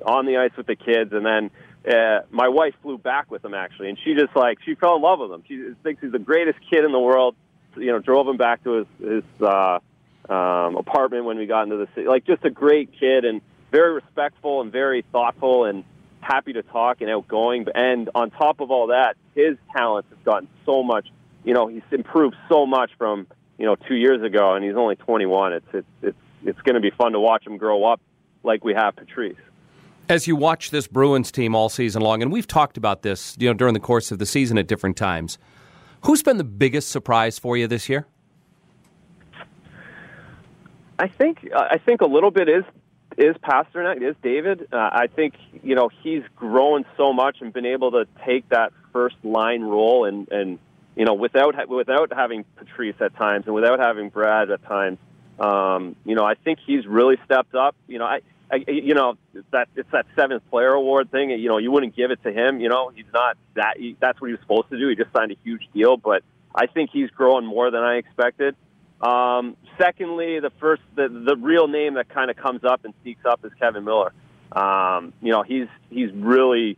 on 0.05 0.25
the 0.25 0.37
ice 0.37 0.51
with 0.57 0.67
the 0.67 0.75
kids, 0.75 1.13
and 1.13 1.25
then 1.25 1.51
uh, 1.87 2.21
my 2.31 2.47
wife 2.47 2.73
flew 2.81 2.97
back 2.97 3.29
with 3.29 3.43
him 3.43 3.53
actually, 3.53 3.89
and 3.89 3.97
she 4.03 4.15
just 4.15 4.35
like 4.35 4.57
she 4.65 4.75
fell 4.75 4.95
in 4.95 5.01
love 5.01 5.19
with 5.19 5.31
him. 5.31 5.43
She 5.47 5.73
thinks 5.83 6.01
he's 6.01 6.11
the 6.11 6.19
greatest 6.19 6.59
kid 6.69 6.83
in 6.83 6.91
the 6.91 6.99
world. 6.99 7.35
You 7.75 7.87
know, 7.87 7.99
drove 7.99 8.27
him 8.27 8.37
back 8.37 8.63
to 8.63 8.71
his 8.79 8.87
his 8.99 9.23
uh, 9.41 9.79
um, 10.29 10.75
apartment 10.77 11.25
when 11.25 11.37
we 11.37 11.45
got 11.45 11.63
into 11.63 11.77
the 11.77 11.87
city. 11.95 12.07
Like 12.07 12.25
just 12.25 12.45
a 12.45 12.49
great 12.49 12.91
kid 12.99 13.25
and 13.25 13.41
very 13.71 13.93
respectful 13.93 14.61
and 14.61 14.71
very 14.71 15.03
thoughtful 15.11 15.65
and 15.65 15.83
happy 16.21 16.53
to 16.53 16.63
talk 16.63 17.01
and 17.01 17.09
outgoing. 17.09 17.65
And 17.73 18.09
on 18.15 18.31
top 18.31 18.61
of 18.61 18.71
all 18.71 18.87
that, 18.87 19.17
his 19.35 19.57
talents 19.75 20.09
have 20.09 20.23
gotten 20.23 20.47
so 20.65 20.83
much. 20.83 21.07
You 21.43 21.53
know, 21.53 21.67
he's 21.67 21.83
improved 21.91 22.35
so 22.49 22.65
much 22.65 22.91
from 22.97 23.27
you 23.57 23.65
know 23.65 23.75
two 23.75 23.95
years 23.95 24.21
ago, 24.21 24.53
and 24.53 24.63
he's 24.63 24.75
only 24.75 24.95
21. 24.95 25.53
It's 25.53 25.65
it's 25.73 25.87
it's 26.01 26.17
it's 26.45 26.61
going 26.61 26.75
to 26.75 26.81
be 26.81 26.91
fun 26.91 27.13
to 27.13 27.19
watch 27.19 27.45
him 27.45 27.57
grow 27.57 27.83
up 27.85 28.01
like 28.43 28.63
we 28.63 28.73
have 28.73 28.95
Patrice. 28.95 29.37
As 30.09 30.27
you 30.27 30.35
watch 30.35 30.71
this 30.71 30.87
Bruins 30.87 31.31
team 31.31 31.55
all 31.55 31.69
season 31.69 32.01
long, 32.01 32.21
and 32.21 32.31
we've 32.31 32.47
talked 32.47 32.77
about 32.77 33.03
this, 33.03 33.37
you 33.39 33.47
know, 33.47 33.53
during 33.53 33.73
the 33.73 33.79
course 33.79 34.11
of 34.11 34.19
the 34.19 34.25
season 34.25 34.57
at 34.57 34.67
different 34.67 34.97
times. 34.97 35.37
Who's 36.01 36.21
been 36.21 36.37
the 36.37 36.43
biggest 36.43 36.89
surprise 36.89 37.39
for 37.39 37.55
you 37.55 37.67
this 37.67 37.87
year? 37.87 38.05
I 40.99 41.07
think 41.07 41.49
I 41.55 41.77
think 41.77 42.01
a 42.01 42.05
little 42.05 42.31
bit 42.31 42.49
is 42.49 42.63
is 43.17 43.35
Pastrnak 43.37 44.01
is 44.01 44.15
David. 44.21 44.67
Uh, 44.71 44.89
I 44.91 45.07
think 45.07 45.35
you 45.63 45.75
know 45.75 45.89
he's 46.01 46.23
grown 46.35 46.85
so 46.97 47.13
much 47.13 47.37
and 47.41 47.53
been 47.53 47.65
able 47.65 47.91
to 47.91 48.05
take 48.25 48.47
that 48.49 48.73
first 48.91 49.15
line 49.23 49.61
role 49.61 50.05
and 50.05 50.29
and 50.29 50.59
you 50.95 51.05
know 51.05 51.13
without 51.13 51.67
without 51.69 52.13
having 52.13 52.45
Patrice 52.55 52.95
at 52.99 53.15
times 53.15 53.45
and 53.45 53.55
without 53.55 53.79
having 53.79 54.09
Brad 54.09 54.51
at 54.51 54.63
times. 54.63 54.97
Um, 55.39 55.95
you 56.05 56.13
know, 56.15 56.23
I 56.23 56.35
think 56.35 56.59
he's 56.65 56.85
really 56.85 57.17
stepped 57.25 57.55
up. 57.55 57.75
You 57.87 57.97
know, 57.97 58.05
I, 58.05 58.21
I 58.51 58.63
you 58.67 58.93
know 58.93 59.17
that 59.51 59.67
it's 59.75 59.89
that 59.91 60.05
seventh 60.15 60.43
player 60.49 60.69
award 60.69 61.11
thing. 61.11 61.31
You 61.31 61.49
know, 61.49 61.57
you 61.57 61.71
wouldn't 61.71 61.95
give 61.95 62.11
it 62.11 62.21
to 62.23 62.31
him. 62.31 62.59
You 62.59 62.69
know, 62.69 62.89
he's 62.89 63.11
not 63.13 63.37
that. 63.55 63.77
He, 63.77 63.97
that's 63.99 64.21
what 64.21 64.27
he 64.27 64.33
was 64.33 64.41
supposed 64.41 64.69
to 64.69 64.77
do. 64.77 64.89
He 64.89 64.95
just 64.95 65.11
signed 65.11 65.31
a 65.31 65.37
huge 65.43 65.67
deal, 65.73 65.97
but 65.97 66.23
I 66.53 66.67
think 66.67 66.91
he's 66.93 67.09
growing 67.09 67.45
more 67.45 67.71
than 67.71 67.81
I 67.81 67.95
expected. 67.95 68.55
Um, 69.01 69.57
secondly, 69.77 70.39
the 70.39 70.51
first, 70.61 70.81
the, 70.95 71.09
the 71.09 71.35
real 71.35 71.67
name 71.67 71.95
that 71.95 72.07
kind 72.09 72.31
of 72.31 72.37
comes 72.37 72.63
up 72.63 72.85
and 72.85 72.93
speaks 73.01 73.25
up 73.25 73.43
is 73.43 73.51
Kevan 73.59 73.83
Miller. 73.83 74.13
Um, 74.51 75.13
you 75.21 75.31
know, 75.31 75.41
he's 75.41 75.67
he's 75.89 76.11
really 76.13 76.77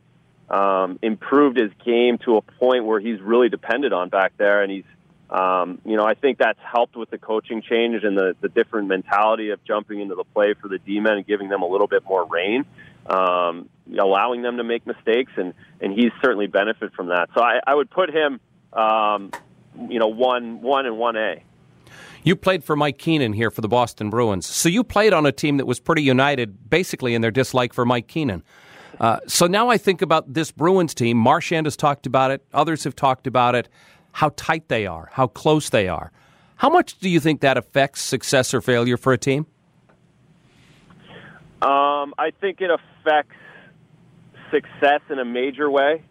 um, 0.50 1.00
improved 1.02 1.58
his 1.58 1.72
game 1.84 2.18
to 2.20 2.38
a 2.38 2.42
point 2.42 2.86
where 2.86 3.00
he's 3.00 3.20
really 3.22 3.50
depended 3.50 3.94
on 3.94 4.10
back 4.10 4.34
there, 4.38 4.62
and 4.62 4.72
he's, 4.72 4.84
um, 5.30 5.80
you 5.86 5.96
know, 5.98 6.06
I 6.06 6.14
think 6.14 6.38
that's 6.38 6.60
helped 6.62 6.96
with 6.96 7.10
the 7.10 7.18
coaching 7.18 7.62
change 7.62 8.04
and 8.04 8.18
the 8.18 8.36
the 8.42 8.50
different 8.50 8.88
mentality 8.88 9.50
of 9.50 9.64
jumping 9.64 10.00
into 10.00 10.16
the 10.16 10.24
play 10.24 10.54
for 10.54 10.68
the 10.68 10.78
D 10.78 11.00
men 11.00 11.14
and 11.14 11.28
giving 11.28 11.50
them 11.50 11.64
a 11.64 11.68
little 11.68 11.88
bit 11.88 12.04
more 12.08 12.26
reign, 12.26 12.66
um, 13.08 13.70
allowing 13.98 14.44
them 14.44 14.58
to 14.58 14.64
make 14.64 14.86
mistakes, 14.86 15.32
and 15.36 15.54
and 15.82 15.94
he's 15.94 16.12
certainly 16.22 16.48
benefited 16.48 16.94
from 16.94 17.08
that. 17.08 17.30
So 17.34 17.42
I, 17.42 17.60
I 17.66 17.74
would 17.74 17.90
put 17.90 18.10
him, 18.12 18.40
um, 18.74 19.32
you 19.90 20.00
know, 20.00 20.08
one 20.08 20.62
one 20.62 20.86
and 20.86 20.98
one 20.98 21.16
A. 21.16 21.44
You 22.24 22.36
played 22.36 22.64
for 22.64 22.76
Mike 22.76 22.98
Keenan 22.98 23.34
here 23.34 23.52
for 23.52 23.62
the 23.62 23.68
Boston 23.68 24.10
Bruins. 24.10 24.48
So 24.48 24.68
you 24.68 24.84
played 24.84 25.14
on 25.14 25.28
a 25.28 25.32
team 25.32 25.58
that 25.58 25.68
was 25.68 25.80
pretty 25.80 26.02
united, 26.02 26.72
basically, 26.72 27.14
in 27.14 27.22
their 27.22 27.30
dislike 27.30 27.72
for 27.72 27.86
Mike 27.86 28.08
Keenan. 28.08 28.44
Uh, 29.00 29.20
so 29.28 29.48
now 29.48 29.70
I 29.70 29.78
think 29.78 30.02
about 30.02 30.34
this 30.34 30.52
Bruins 30.52 30.94
team. 30.94 31.18
Marchand 31.18 31.66
has 31.66 31.76
talked 31.76 32.06
about 32.06 32.32
it. 32.32 32.46
Others 32.54 32.84
have 32.86 32.96
talked 32.96 33.28
about 33.28 33.56
it. 33.56 33.70
How 34.12 34.32
tight 34.36 34.70
they 34.70 34.86
are, 34.86 35.10
how 35.12 35.28
close 35.28 35.70
they 35.70 35.88
are. 35.88 36.12
How 36.58 36.70
much 36.70 37.00
do 37.00 37.10
you 37.10 37.20
think 37.20 37.42
that 37.42 37.58
affects 37.58 38.02
success 38.02 38.54
or 38.54 38.62
failure 38.62 38.96
for 38.96 39.12
a 39.12 39.18
team? 39.18 39.46
Um, 41.62 42.14
I 42.18 42.32
think 42.40 42.62
it 42.62 42.70
affects 42.70 43.36
success 44.52 45.02
in 45.10 45.20
a 45.20 45.26
major 45.26 45.70
way. 45.70 46.04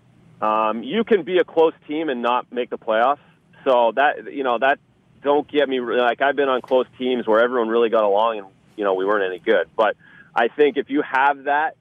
Um, 0.42 0.82
you 0.82 1.04
can 1.04 1.22
be 1.22 1.38
a 1.38 1.44
close 1.44 1.72
team 1.88 2.08
and 2.10 2.20
not 2.20 2.52
make 2.52 2.68
the 2.68 2.78
playoffs. 2.78 3.18
So 3.64 3.92
that 3.96 4.32
you 4.32 4.44
know 4.44 4.58
that 4.58 4.78
don't 5.22 5.50
get 5.50 5.68
me 5.68 5.80
like 5.80 6.20
I've 6.20 6.36
been 6.36 6.50
on 6.50 6.60
close 6.60 6.86
teams 6.98 7.26
where 7.26 7.40
everyone 7.40 7.68
really 7.68 7.88
got 7.88 8.04
along 8.04 8.38
and 8.38 8.46
you 8.76 8.84
know 8.84 8.94
we 8.94 9.06
weren't 9.06 9.24
any 9.24 9.38
good. 9.38 9.70
But 9.74 9.96
I 10.34 10.48
think 10.48 10.76
if 10.76 10.90
you 10.90 11.02
have 11.02 11.44
that 11.44 11.76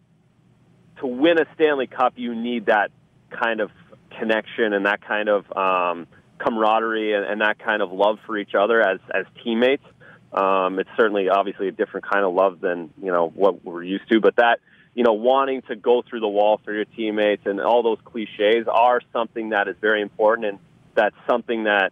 to 1.00 1.08
win 1.08 1.40
a 1.40 1.46
Stanley 1.56 1.88
Cup, 1.88 2.14
you 2.16 2.36
need 2.36 2.68
that 2.68 2.92
kind 3.30 3.60
of 3.60 3.72
connection 4.18 4.74
and 4.74 4.86
that 4.86 5.02
kind 5.02 5.30
of 5.30 5.46
um, 5.58 6.08
camaraderie 6.38 7.14
and, 7.14 7.26
and 7.26 7.42
that 7.42 7.60
kind 7.60 7.82
of 7.82 7.92
love 7.92 8.20
for 8.26 8.38
each 8.38 8.56
other 8.56 8.82
as 8.82 9.00
as 9.14 9.26
teammates. 9.44 9.84
Um, 10.32 10.80
it's 10.80 10.90
certainly 10.98 11.30
obviously 11.30 11.68
a 11.68 11.72
different 11.72 12.08
kind 12.10 12.26
of 12.26 12.34
love 12.34 12.60
than 12.62 12.92
you 13.02 13.12
know 13.12 13.30
what 13.30 13.64
we're 13.64 13.84
used 13.84 14.10
to, 14.10 14.20
but 14.20 14.36
that 14.38 14.60
you 14.94 15.04
know 15.04 15.14
wanting 15.14 15.62
to 15.64 15.76
go 15.76 16.02
through 16.02 16.22
the 16.22 16.28
wall 16.28 16.60
for 16.64 16.74
your 16.74 16.86
teammates 16.86 17.46
and 17.46 17.60
all 17.60 17.84
those 17.84 18.00
cliches 18.04 18.68
are 18.72 19.02
something 19.12 19.50
that 19.50 19.68
is 19.68 19.76
very 19.82 20.02
important 20.02 20.46
and 20.48 20.60
that's 20.96 21.16
something 21.28 21.64
that 21.64 21.92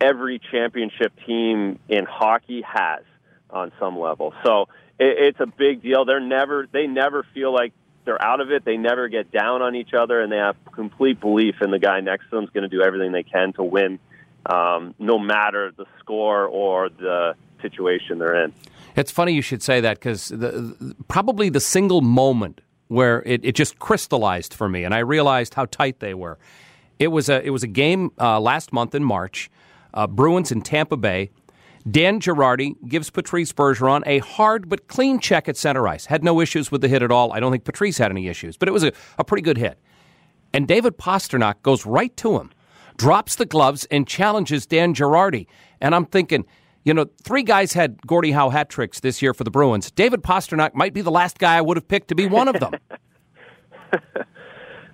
every 0.00 0.40
championship 0.50 1.12
team 1.26 1.78
in 1.88 2.04
hockey 2.04 2.62
has 2.62 3.02
on 3.50 3.72
some 3.80 3.98
level. 3.98 4.32
So 4.44 4.68
it, 4.98 5.34
it's 5.34 5.40
a 5.40 5.46
big 5.46 5.82
deal. 5.82 6.04
They're 6.04 6.20
never 6.20 6.66
they 6.70 6.86
never 6.86 7.24
feel 7.34 7.52
like 7.52 7.72
they're 8.08 8.24
out 8.24 8.40
of 8.40 8.50
it. 8.50 8.64
They 8.64 8.78
never 8.78 9.08
get 9.08 9.30
down 9.30 9.60
on 9.60 9.74
each 9.74 9.92
other, 9.92 10.22
and 10.22 10.32
they 10.32 10.38
have 10.38 10.56
complete 10.72 11.20
belief 11.20 11.56
in 11.60 11.70
the 11.70 11.78
guy 11.78 12.00
next 12.00 12.30
to 12.30 12.36
them 12.36 12.44
is 12.44 12.50
going 12.50 12.62
to 12.62 12.74
do 12.74 12.82
everything 12.82 13.12
they 13.12 13.22
can 13.22 13.52
to 13.52 13.62
win, 13.62 13.98
um, 14.46 14.94
no 14.98 15.18
matter 15.18 15.72
the 15.76 15.84
score 16.00 16.46
or 16.46 16.88
the 16.88 17.34
situation 17.60 18.18
they're 18.18 18.44
in. 18.44 18.54
It's 18.96 19.10
funny 19.10 19.34
you 19.34 19.42
should 19.42 19.62
say 19.62 19.82
that 19.82 19.98
because 19.98 20.32
probably 21.08 21.50
the 21.50 21.60
single 21.60 22.00
moment 22.00 22.62
where 22.86 23.22
it, 23.26 23.44
it 23.44 23.54
just 23.54 23.78
crystallized 23.78 24.54
for 24.54 24.70
me, 24.70 24.84
and 24.84 24.94
I 24.94 25.00
realized 25.00 25.52
how 25.52 25.66
tight 25.66 26.00
they 26.00 26.14
were. 26.14 26.38
It 26.98 27.08
was 27.08 27.28
a 27.28 27.44
it 27.44 27.50
was 27.50 27.62
a 27.62 27.68
game 27.68 28.10
uh, 28.18 28.40
last 28.40 28.72
month 28.72 28.94
in 28.94 29.04
March 29.04 29.50
uh, 29.92 30.06
Bruins 30.06 30.50
in 30.50 30.62
Tampa 30.62 30.96
Bay. 30.96 31.28
Dan 31.90 32.20
Girardi 32.20 32.74
gives 32.88 33.10
Patrice 33.10 33.52
Bergeron 33.52 34.02
a 34.06 34.18
hard 34.18 34.68
but 34.68 34.88
clean 34.88 35.20
check 35.20 35.48
at 35.48 35.56
center 35.56 35.86
ice. 35.86 36.06
Had 36.06 36.24
no 36.24 36.40
issues 36.40 36.70
with 36.70 36.80
the 36.80 36.88
hit 36.88 37.02
at 37.02 37.10
all. 37.10 37.32
I 37.32 37.40
don't 37.40 37.52
think 37.52 37.64
Patrice 37.64 37.98
had 37.98 38.10
any 38.10 38.28
issues, 38.28 38.56
but 38.56 38.68
it 38.68 38.72
was 38.72 38.84
a, 38.84 38.92
a 39.18 39.24
pretty 39.24 39.42
good 39.42 39.58
hit. 39.58 39.78
And 40.52 40.66
David 40.66 40.98
Pastrnak 40.98 41.62
goes 41.62 41.84
right 41.86 42.16
to 42.18 42.38
him, 42.38 42.50
drops 42.96 43.36
the 43.36 43.46
gloves, 43.46 43.86
and 43.90 44.06
challenges 44.06 44.66
Dan 44.66 44.94
Girardi. 44.94 45.46
And 45.80 45.94
I'm 45.94 46.06
thinking, 46.06 46.46
you 46.84 46.94
know, 46.94 47.06
three 47.22 47.42
guys 47.42 47.74
had 47.74 48.00
Gordie 48.06 48.32
Howe 48.32 48.50
hat 48.50 48.70
tricks 48.70 49.00
this 49.00 49.20
year 49.20 49.34
for 49.34 49.44
the 49.44 49.50
Bruins. 49.50 49.90
David 49.90 50.22
Pastrnak 50.22 50.74
might 50.74 50.94
be 50.94 51.02
the 51.02 51.10
last 51.10 51.38
guy 51.38 51.56
I 51.56 51.60
would 51.60 51.76
have 51.76 51.86
picked 51.86 52.08
to 52.08 52.14
be 52.14 52.26
one 52.26 52.48
of 52.48 52.58
them. 52.60 52.72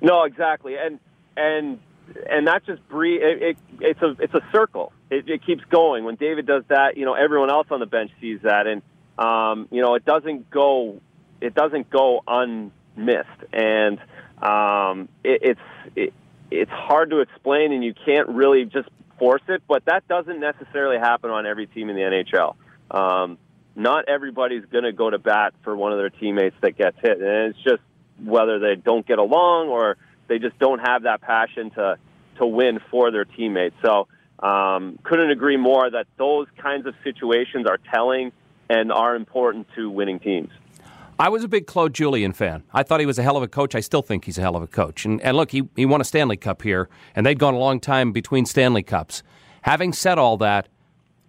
no, 0.01 0.25
exactly. 0.25 0.77
And 0.77 0.99
and 1.37 1.79
and 2.31 2.47
that 2.47 2.65
just 2.67 2.87
breed. 2.89 3.21
It, 3.23 3.43
it, 3.43 3.57
it's 3.81 4.03
a 4.03 4.17
it's 4.19 4.35
a 4.35 4.43
circle. 4.53 4.93
It, 5.11 5.29
it 5.29 5.45
keeps 5.45 5.65
going. 5.71 6.05
When 6.05 6.17
David 6.17 6.47
does 6.47 6.65
that, 6.69 6.97
you 6.97 7.05
know, 7.05 7.15
everyone 7.15 7.51
else 7.51 7.69
on 7.71 7.81
the 7.81 7.87
bench 7.87 8.11
sees 8.21 8.41
that, 8.43 8.67
and 8.67 8.83
um, 9.19 9.69
you 9.71 9.83
know, 9.83 9.95
it 9.95 10.05
doesn't 10.05 10.51
go 10.51 11.01
it 11.41 11.55
doesn't 11.55 11.91
go 11.91 12.23
unmissed, 12.27 13.29
and 13.53 13.99
um, 14.43 15.09
it, 15.23 15.41
it's 15.43 15.61
it, 15.97 16.15
it's 16.51 16.71
hard 16.71 17.11
to 17.11 17.21
explain, 17.21 17.73
and 17.73 17.85
you 17.85 17.95
can't 18.07 18.29
really 18.29 18.65
just 18.65 18.89
force 19.19 19.43
it. 19.49 19.63
But 19.67 19.85
that 19.87 20.07
doesn't 20.09 20.41
necessarily 20.41 20.99
happen 20.99 21.31
on 21.31 21.47
every 21.47 21.67
team 21.67 21.91
in 21.91 21.97
the 21.97 22.03
NHL. 22.03 22.57
Um, 22.91 23.39
not 23.77 24.09
everybody's 24.09 24.65
going 24.67 24.85
to 24.85 24.93
go 24.93 25.11
to 25.11 25.19
bat 25.19 25.55
for 25.63 25.77
one 25.77 25.93
of 25.93 25.99
their 25.99 26.11
teammates 26.11 26.57
that 26.61 26.77
gets 26.77 26.97
hit, 27.01 27.21
and 27.21 27.55
it's 27.55 27.63
just 27.63 27.83
whether 28.23 28.59
they 28.59 28.77
don't 28.77 29.07
get 29.07 29.19
along 29.19 29.69
or 29.69 29.97
they 30.29 30.39
just 30.39 30.59
don't 30.59 30.81
have 30.81 31.03
that 31.03 31.21
passion 31.21 31.71
to 31.73 31.99
to 32.39 32.47
win 32.47 32.81
for 32.91 33.11
their 33.11 33.25
teammates. 33.25 33.77
So 33.83 34.09
um, 34.41 34.99
couldn't 35.05 35.31
agree 35.31 35.57
more 35.57 35.89
that 35.89 36.07
those 36.19 36.47
kinds 36.59 36.87
of 36.87 36.95
situations 37.05 37.67
are 37.67 37.79
telling 37.93 38.33
and 38.69 38.91
are 38.91 39.15
important 39.15 39.69
to 39.77 39.89
winning 39.89 40.19
teams. 40.19 40.51
I 41.17 41.29
was 41.29 41.45
a 41.45 41.49
big 41.49 41.69
Claude 41.69 41.95
Julien 41.95 42.33
fan. 42.33 42.65
I 42.73 42.83
thought 42.83 42.99
he 42.99 43.07
was 43.07 43.21
a 43.21 43.23
hell 43.23 43.37
of 43.37 43.43
a 43.45 43.49
coach. 43.49 43.77
I 43.77 43.81
still 43.81 44.03
think 44.03 44.25
he's 44.25 44.37
a 44.37 44.41
hell 44.41 44.57
of 44.57 44.63
a 44.63 44.67
coach. 44.67 45.05
And, 45.05 45.21
and 45.21 45.37
look, 45.37 45.53
he, 45.53 45.63
he 45.77 45.87
won 45.87 46.01
a 46.01 46.05
Stanley 46.05 46.37
Cup 46.37 46.63
here, 46.63 46.89
and 47.15 47.25
they'd 47.25 47.39
gone 47.39 47.55
a 47.55 47.59
long 47.59 47.79
time 47.79 48.11
between 48.11 48.47
Stanley 48.47 48.83
Cups. 48.83 49.23
Having 49.63 49.93
said 49.93 50.19
all 50.19 50.37
that, 50.39 50.69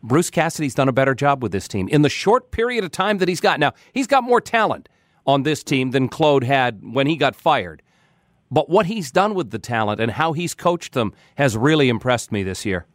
Bruce 0.01 0.31
Cassidy's 0.31 0.73
done 0.73 0.89
a 0.89 0.91
better 0.91 1.13
job 1.13 1.43
with 1.43 1.51
this 1.51 1.67
team 1.67 1.87
in 1.89 2.01
the 2.01 2.09
short 2.09 2.51
period 2.51 2.83
of 2.83 2.91
time 2.91 3.19
that 3.19 3.27
he's 3.27 3.41
got. 3.41 3.59
Now, 3.59 3.73
he's 3.93 4.07
got 4.07 4.23
more 4.23 4.41
talent 4.41 4.89
on 5.27 5.43
this 5.43 5.63
team 5.63 5.91
than 5.91 6.09
Claude 6.09 6.43
had 6.43 6.81
when 6.83 7.05
he 7.05 7.15
got 7.15 7.35
fired. 7.35 7.81
But 8.55 8.69
what 8.69 8.85
he's 8.85 9.11
done 9.11 9.33
with 9.35 9.51
the 9.51 9.59
talent 9.59 9.99
and 9.99 10.09
how 10.09 10.31
he's 10.31 10.53
coached 10.53 10.93
them 10.93 11.13
has 11.35 11.57
really 11.57 11.89
impressed 11.89 12.31
me 12.31 12.41
this 12.41 12.65
year. 12.65 12.85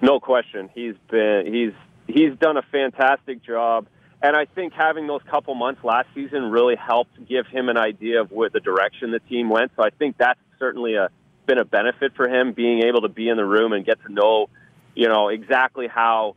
No 0.00 0.20
question. 0.20 0.70
He's 0.72 0.94
been 1.10 1.52
he's 1.52 1.72
he's 2.06 2.38
done 2.38 2.56
a 2.56 2.62
fantastic 2.62 3.42
job. 3.42 3.88
And 4.22 4.36
I 4.36 4.44
think 4.44 4.72
having 4.72 5.08
those 5.08 5.22
couple 5.28 5.56
months 5.56 5.82
last 5.82 6.06
season 6.14 6.52
really 6.52 6.76
helped 6.76 7.26
give 7.28 7.48
him 7.48 7.68
an 7.68 7.76
idea 7.76 8.20
of 8.20 8.30
where 8.30 8.48
the 8.48 8.60
direction 8.60 9.10
the 9.10 9.18
team 9.18 9.48
went. 9.48 9.72
So 9.74 9.82
I 9.82 9.90
think 9.90 10.16
that's 10.18 10.38
certainly 10.60 10.94
a 10.94 11.08
been 11.46 11.58
a 11.58 11.64
benefit 11.64 12.14
for 12.14 12.28
him 12.28 12.52
being 12.52 12.84
able 12.84 13.00
to 13.00 13.08
be 13.08 13.28
in 13.28 13.36
the 13.36 13.44
room 13.44 13.72
and 13.72 13.84
get 13.84 14.00
to 14.06 14.12
know, 14.12 14.50
you 14.94 15.08
know, 15.08 15.30
exactly 15.30 15.88
how 15.88 16.36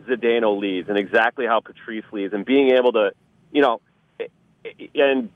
Zdeno 0.00 0.58
leads 0.58 0.88
and 0.88 0.96
exactly 0.96 1.44
how 1.44 1.60
Patrice 1.60 2.06
leads 2.10 2.32
and 2.32 2.46
being 2.46 2.70
able 2.70 2.92
to, 2.92 3.10
you 3.52 3.60
know, 3.60 3.82
and 4.94 5.28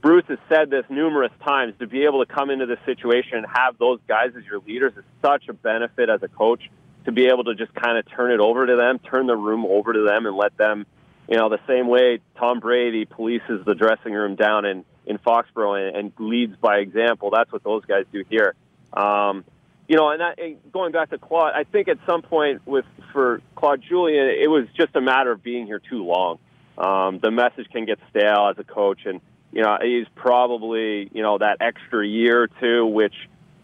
Bruce 0.00 0.24
has 0.28 0.38
said 0.48 0.70
this 0.70 0.84
numerous 0.88 1.32
times. 1.44 1.74
To 1.80 1.86
be 1.86 2.04
able 2.04 2.24
to 2.24 2.32
come 2.32 2.50
into 2.50 2.66
this 2.66 2.78
situation 2.86 3.38
and 3.38 3.46
have 3.52 3.78
those 3.78 3.98
guys 4.06 4.30
as 4.36 4.44
your 4.44 4.60
leaders 4.60 4.92
is 4.96 5.04
such 5.22 5.48
a 5.48 5.52
benefit 5.52 6.08
as 6.08 6.22
a 6.22 6.28
coach. 6.28 6.70
To 7.04 7.12
be 7.12 7.26
able 7.26 7.44
to 7.44 7.54
just 7.54 7.74
kind 7.74 7.96
of 7.96 8.08
turn 8.10 8.32
it 8.32 8.40
over 8.40 8.66
to 8.66 8.76
them, 8.76 8.98
turn 8.98 9.26
the 9.26 9.36
room 9.36 9.64
over 9.64 9.92
to 9.94 10.02
them, 10.02 10.26
and 10.26 10.36
let 10.36 10.56
them, 10.58 10.84
you 11.26 11.36
know, 11.38 11.48
the 11.48 11.60
same 11.66 11.88
way 11.88 12.20
Tom 12.36 12.60
Brady 12.60 13.06
polices 13.06 13.64
the 13.64 13.74
dressing 13.74 14.12
room 14.12 14.34
down 14.34 14.64
in 14.66 14.84
in 15.06 15.16
Foxborough 15.18 15.88
and, 15.88 15.96
and 15.96 16.12
leads 16.18 16.54
by 16.56 16.78
example. 16.78 17.30
That's 17.30 17.50
what 17.50 17.64
those 17.64 17.84
guys 17.86 18.04
do 18.12 18.24
here. 18.28 18.54
Um, 18.92 19.44
you 19.88 19.96
know, 19.96 20.10
and, 20.10 20.20
that, 20.20 20.38
and 20.38 20.58
going 20.70 20.92
back 20.92 21.10
to 21.10 21.18
Claude, 21.18 21.54
I 21.54 21.64
think 21.64 21.88
at 21.88 21.98
some 22.06 22.20
point 22.20 22.60
with 22.66 22.84
for 23.12 23.40
Claude 23.56 23.82
Julien, 23.88 24.26
it 24.26 24.50
was 24.50 24.66
just 24.76 24.94
a 24.94 25.00
matter 25.00 25.32
of 25.32 25.42
being 25.42 25.66
here 25.66 25.78
too 25.80 26.04
long. 26.04 26.38
Um, 26.76 27.18
the 27.20 27.30
message 27.30 27.68
can 27.72 27.86
get 27.86 27.98
stale 28.10 28.48
as 28.50 28.58
a 28.58 28.64
coach, 28.64 29.06
and 29.06 29.20
you 29.52 29.62
know 29.62 29.78
he's 29.82 30.06
probably 30.14 31.10
you 31.12 31.22
know 31.22 31.38
that 31.38 31.58
extra 31.60 32.06
year 32.06 32.42
or 32.42 32.48
two, 32.48 32.86
which 32.86 33.14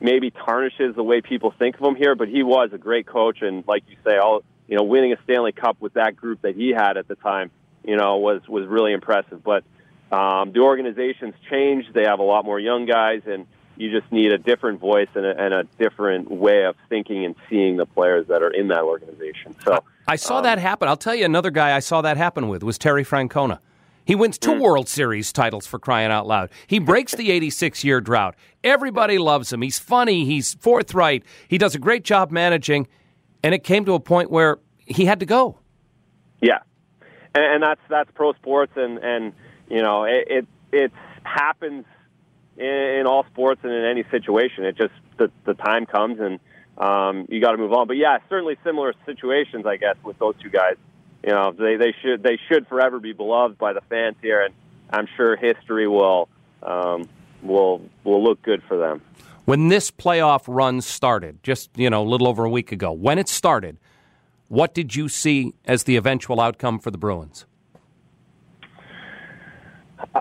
maybe 0.00 0.30
tarnishes 0.30 0.94
the 0.94 1.02
way 1.02 1.20
people 1.20 1.52
think 1.58 1.76
of 1.76 1.82
him 1.82 1.96
here. 1.96 2.14
But 2.14 2.28
he 2.28 2.42
was 2.42 2.70
a 2.72 2.78
great 2.78 3.06
coach, 3.06 3.42
and 3.42 3.64
like 3.66 3.84
you 3.88 3.96
say, 4.04 4.16
all 4.16 4.42
you 4.68 4.76
know, 4.76 4.82
winning 4.84 5.12
a 5.12 5.16
Stanley 5.24 5.52
Cup 5.52 5.76
with 5.80 5.94
that 5.94 6.16
group 6.16 6.42
that 6.42 6.56
he 6.56 6.70
had 6.70 6.96
at 6.96 7.08
the 7.08 7.16
time, 7.16 7.50
you 7.84 7.96
know, 7.96 8.16
was 8.16 8.46
was 8.48 8.66
really 8.66 8.92
impressive. 8.92 9.42
But 9.42 9.64
um, 10.10 10.52
the 10.52 10.60
organization's 10.60 11.34
changed; 11.50 11.92
they 11.92 12.04
have 12.04 12.18
a 12.18 12.24
lot 12.24 12.44
more 12.44 12.58
young 12.58 12.86
guys, 12.86 13.22
and 13.26 13.46
you 13.76 13.90
just 13.90 14.10
need 14.12 14.32
a 14.32 14.38
different 14.38 14.80
voice 14.80 15.08
and 15.14 15.26
a, 15.26 15.38
and 15.38 15.52
a, 15.52 15.64
different 15.78 16.30
way 16.30 16.64
of 16.64 16.76
thinking 16.88 17.24
and 17.24 17.34
seeing 17.50 17.76
the 17.76 17.86
players 17.86 18.28
that 18.28 18.40
are 18.42 18.50
in 18.50 18.68
that 18.68 18.82
organization. 18.82 19.56
So 19.64 19.82
I 20.06 20.16
saw 20.16 20.38
um, 20.38 20.44
that 20.44 20.58
happen. 20.58 20.88
I'll 20.88 20.96
tell 20.96 21.14
you 21.14 21.24
another 21.24 21.50
guy 21.50 21.74
I 21.74 21.80
saw 21.80 22.00
that 22.02 22.16
happen 22.16 22.48
with 22.48 22.62
was 22.62 22.78
Terry 22.78 23.04
Francona. 23.04 23.58
He 24.04 24.14
wins 24.14 24.38
two 24.38 24.52
mm. 24.52 24.60
World 24.60 24.88
Series 24.88 25.32
titles 25.32 25.66
for 25.66 25.78
crying 25.78 26.10
out 26.10 26.26
loud. 26.26 26.50
He 26.66 26.78
breaks 26.78 27.14
the 27.14 27.30
86 27.30 27.84
year 27.84 28.00
drought. 28.00 28.36
Everybody 28.62 29.18
loves 29.18 29.52
him. 29.52 29.62
He's 29.62 29.78
funny. 29.78 30.24
He's 30.24 30.54
forthright. 30.54 31.24
He 31.48 31.58
does 31.58 31.74
a 31.74 31.78
great 31.78 32.04
job 32.04 32.30
managing. 32.30 32.86
And 33.42 33.54
it 33.54 33.64
came 33.64 33.84
to 33.84 33.94
a 33.94 34.00
point 34.00 34.30
where 34.30 34.58
he 34.78 35.04
had 35.04 35.20
to 35.20 35.26
go. 35.26 35.58
Yeah. 36.40 36.60
And, 37.34 37.54
and 37.54 37.62
that's, 37.62 37.80
that's 37.88 38.10
pro 38.14 38.32
sports. 38.34 38.72
And, 38.76 38.98
and 38.98 39.32
you 39.68 39.82
know, 39.82 40.04
it, 40.04 40.26
it, 40.28 40.46
it 40.72 40.92
happens 41.22 41.84
in, 42.56 42.66
in 42.66 43.06
all 43.06 43.24
sports 43.32 43.60
and 43.64 43.72
in 43.72 43.84
any 43.84 44.04
situation. 44.10 44.64
It 44.64 44.76
just 44.76 44.94
the, 45.18 45.30
the 45.44 45.54
time 45.54 45.86
comes 45.86 46.20
and 46.20 46.40
um, 46.76 47.26
you 47.28 47.40
got 47.40 47.52
to 47.52 47.58
move 47.58 47.72
on. 47.72 47.86
But 47.86 47.96
yeah, 47.96 48.18
certainly 48.28 48.56
similar 48.64 48.94
situations, 49.06 49.64
I 49.66 49.76
guess, 49.76 49.96
with 50.02 50.18
those 50.18 50.34
two 50.42 50.50
guys. 50.50 50.76
You 51.24 51.32
know, 51.32 51.52
they 51.52 51.76
they 51.76 51.94
should 52.02 52.22
they 52.22 52.38
should 52.48 52.66
forever 52.66 53.00
be 53.00 53.12
beloved 53.12 53.56
by 53.56 53.72
the 53.72 53.80
fans 53.82 54.16
here, 54.20 54.42
and 54.44 54.54
I'm 54.90 55.08
sure 55.16 55.36
history 55.36 55.88
will 55.88 56.28
um, 56.62 57.08
will 57.42 57.82
will 58.04 58.22
look 58.22 58.42
good 58.42 58.62
for 58.68 58.76
them. 58.76 59.00
When 59.46 59.68
this 59.68 59.90
playoff 59.90 60.44
run 60.46 60.80
started, 60.80 61.42
just 61.42 61.70
you 61.76 61.88
know, 61.88 62.02
a 62.02 62.08
little 62.08 62.28
over 62.28 62.44
a 62.44 62.50
week 62.50 62.72
ago, 62.72 62.92
when 62.92 63.18
it 63.18 63.28
started, 63.28 63.78
what 64.48 64.74
did 64.74 64.94
you 64.94 65.08
see 65.08 65.54
as 65.64 65.84
the 65.84 65.96
eventual 65.96 66.40
outcome 66.40 66.78
for 66.78 66.90
the 66.90 66.98
Bruins? 66.98 67.46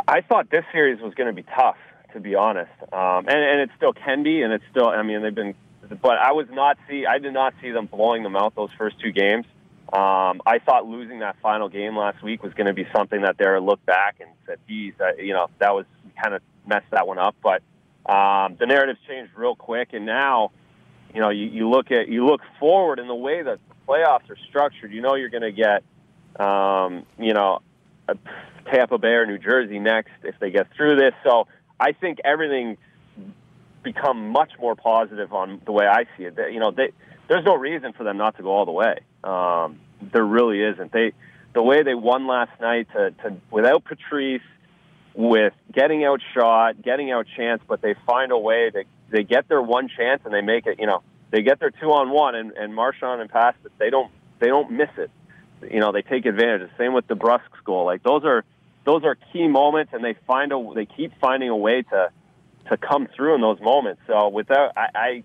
I 0.07 0.21
thought 0.21 0.49
this 0.49 0.63
series 0.71 1.01
was 1.01 1.13
going 1.15 1.27
to 1.27 1.33
be 1.33 1.45
tough 1.55 1.77
to 2.13 2.19
be 2.19 2.35
honest. 2.35 2.71
Um, 2.93 3.27
and, 3.27 3.37
and 3.37 3.61
it 3.61 3.69
still 3.75 3.93
can 3.93 4.23
be, 4.23 4.41
and 4.41 4.53
it's 4.53 4.63
still. 4.71 4.87
I 4.87 5.01
mean, 5.03 5.21
they've 5.21 5.35
been, 5.35 5.55
but 6.01 6.17
I 6.17 6.31
was 6.31 6.47
not 6.49 6.77
see. 6.87 7.05
I 7.05 7.19
did 7.19 7.33
not 7.33 7.53
see 7.61 7.71
them 7.71 7.87
blowing 7.87 8.23
them 8.23 8.35
out 8.35 8.55
those 8.55 8.69
first 8.77 8.99
two 8.99 9.11
games. 9.11 9.45
Um, 9.93 10.41
I 10.47 10.57
thought 10.57 10.87
losing 10.87 11.19
that 11.19 11.35
final 11.39 11.69
game 11.69 11.95
last 11.95 12.23
week 12.23 12.41
was 12.41 12.51
going 12.55 12.65
to 12.65 12.73
be 12.73 12.87
something 12.95 13.21
that 13.21 13.37
they 13.37 13.45
looked 13.59 13.85
back 13.85 14.15
and 14.19 14.29
said, 14.47 14.57
"Geez, 14.67 14.95
uh, 14.99 15.13
you 15.21 15.33
know, 15.33 15.47
that 15.59 15.75
was 15.75 15.85
kind 16.19 16.33
of 16.33 16.41
messed 16.65 16.89
that 16.89 17.07
one 17.07 17.19
up." 17.19 17.35
But 17.43 17.61
um, 18.11 18.57
the 18.59 18.65
narrative's 18.65 18.99
changed 19.07 19.33
real 19.35 19.55
quick, 19.55 19.89
and 19.93 20.03
now, 20.03 20.49
you 21.13 21.21
know, 21.21 21.29
you, 21.29 21.45
you 21.45 21.69
look 21.69 21.91
at 21.91 22.07
you 22.07 22.25
look 22.25 22.41
forward 22.59 22.97
in 22.97 23.07
the 23.07 23.13
way 23.13 23.43
that 23.43 23.59
the 23.69 23.75
playoffs 23.87 24.27
are 24.31 24.37
structured. 24.49 24.91
You 24.91 25.01
know, 25.01 25.13
you're 25.13 25.29
going 25.29 25.43
to 25.43 25.51
get, 25.51 25.83
um, 26.43 27.05
you 27.19 27.33
know, 27.33 27.61
Tampa 28.71 28.97
Bay 28.97 29.09
or 29.09 29.27
New 29.27 29.37
Jersey 29.37 29.77
next 29.77 30.13
if 30.23 30.33
they 30.39 30.49
get 30.49 30.73
through 30.75 30.95
this. 30.95 31.13
So 31.23 31.47
I 31.79 31.91
think 31.91 32.17
everything's 32.25 32.79
become 33.83 34.29
much 34.29 34.53
more 34.59 34.75
positive 34.75 35.33
on 35.33 35.61
the 35.65 35.71
way 35.71 35.85
I 35.85 36.05
see 36.17 36.23
it. 36.23 36.35
You 36.51 36.59
know, 36.59 36.71
they, 36.71 36.93
there's 37.27 37.45
no 37.45 37.55
reason 37.55 37.93
for 37.93 38.03
them 38.03 38.17
not 38.17 38.37
to 38.37 38.41
go 38.41 38.49
all 38.49 38.65
the 38.65 38.71
way. 38.71 39.01
Um, 39.23 39.79
there 40.11 40.25
really 40.25 40.61
isn't. 40.61 40.91
They, 40.91 41.13
the 41.53 41.63
way 41.63 41.83
they 41.83 41.95
won 41.95 42.27
last 42.27 42.59
night 42.59 42.87
to, 42.93 43.11
to 43.11 43.37
without 43.51 43.83
Patrice, 43.85 44.41
with 45.13 45.53
getting 45.71 46.03
outshot, 46.03 46.81
getting 46.81 47.11
out 47.11 47.27
chance, 47.37 47.61
but 47.67 47.81
they 47.81 47.95
find 48.05 48.31
a 48.31 48.37
way 48.37 48.69
to 48.71 48.83
they 49.11 49.23
get 49.23 49.47
their 49.47 49.61
one 49.61 49.87
chance 49.87 50.21
and 50.25 50.33
they 50.33 50.41
make 50.41 50.65
it. 50.65 50.79
You 50.79 50.87
know, 50.87 51.03
they 51.31 51.41
get 51.41 51.59
their 51.59 51.69
two 51.69 51.91
on 51.91 52.09
one, 52.09 52.35
and, 52.35 52.51
and 52.51 52.73
Marchand 52.73 53.21
and 53.21 53.29
Pass, 53.29 53.53
it. 53.63 53.71
they 53.77 53.89
don't 53.89 54.11
they 54.39 54.47
don't 54.47 54.71
miss 54.71 54.89
it. 54.97 55.11
You 55.69 55.79
know, 55.79 55.91
they 55.91 56.01
take 56.01 56.25
advantage. 56.25 56.69
The 56.69 56.83
same 56.83 56.93
with 56.93 57.07
the 57.07 57.15
Brusque 57.15 57.63
goal. 57.63 57.85
Like 57.85 58.03
those 58.03 58.23
are 58.25 58.43
those 58.85 59.03
are 59.03 59.15
key 59.31 59.47
moments, 59.47 59.93
and 59.93 60.03
they 60.03 60.15
find 60.25 60.51
a 60.51 60.71
they 60.75 60.85
keep 60.85 61.13
finding 61.21 61.49
a 61.49 61.55
way 61.55 61.83
to 61.83 62.09
to 62.69 62.77
come 62.77 63.07
through 63.15 63.35
in 63.35 63.41
those 63.41 63.59
moments. 63.61 64.01
So 64.07 64.29
without 64.29 64.73
I, 64.75 64.87
I 64.95 65.23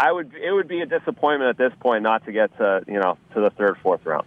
I 0.00 0.12
would 0.12 0.32
it 0.34 0.50
would 0.50 0.66
be 0.66 0.80
a 0.80 0.86
disappointment 0.86 1.50
at 1.50 1.58
this 1.58 1.78
point 1.78 2.02
not 2.02 2.24
to 2.24 2.32
get 2.32 2.56
to 2.56 2.82
you 2.88 2.98
know 2.98 3.18
to 3.34 3.40
the 3.40 3.50
third 3.50 3.76
fourth 3.82 4.04
round. 4.06 4.26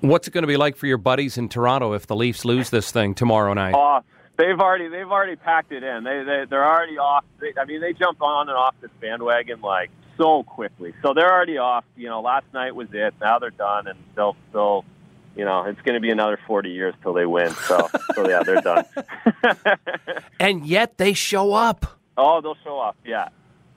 What's 0.00 0.28
it 0.28 0.32
going 0.32 0.42
to 0.42 0.48
be 0.48 0.58
like 0.58 0.76
for 0.76 0.86
your 0.86 0.98
buddies 0.98 1.38
in 1.38 1.48
Toronto 1.48 1.94
if 1.94 2.06
the 2.06 2.16
Leafs 2.16 2.44
lose 2.44 2.68
this 2.68 2.90
thing 2.90 3.14
tomorrow 3.14 3.54
night? 3.54 3.72
Uh, 3.72 4.02
they've 4.36 4.58
already 4.58 4.88
they've 4.88 5.10
already 5.10 5.36
packed 5.36 5.72
it 5.72 5.82
in. 5.82 6.04
They, 6.04 6.24
they 6.24 6.44
they're 6.50 6.66
already 6.66 6.98
off. 6.98 7.24
They, 7.40 7.54
I 7.58 7.64
mean, 7.64 7.80
they 7.80 7.94
jumped 7.94 8.20
on 8.20 8.50
and 8.50 8.58
off 8.58 8.74
this 8.82 8.90
bandwagon 9.00 9.62
like 9.62 9.90
so 10.18 10.42
quickly. 10.42 10.92
So 11.00 11.14
they're 11.14 11.32
already 11.32 11.56
off. 11.56 11.84
You 11.96 12.08
know, 12.08 12.20
last 12.20 12.44
night 12.52 12.74
was 12.74 12.88
it. 12.92 13.14
Now 13.18 13.38
they're 13.38 13.50
done, 13.50 13.86
and 13.86 13.98
they'll 14.14 14.36
they'll 14.52 14.84
you 15.34 15.46
know, 15.46 15.64
it's 15.64 15.80
going 15.80 15.94
to 15.94 16.00
be 16.00 16.10
another 16.10 16.38
40 16.46 16.68
years 16.68 16.94
till 17.02 17.14
they 17.14 17.24
win. 17.24 17.48
So, 17.66 17.88
so 18.14 18.28
yeah, 18.28 18.42
they're 18.42 18.60
done. 18.60 18.84
and 20.40 20.66
yet 20.66 20.98
they 20.98 21.14
show 21.14 21.54
up. 21.54 21.98
Oh, 22.18 22.42
they'll 22.42 22.58
show 22.62 22.78
up. 22.78 22.96
Yeah, 23.02 23.28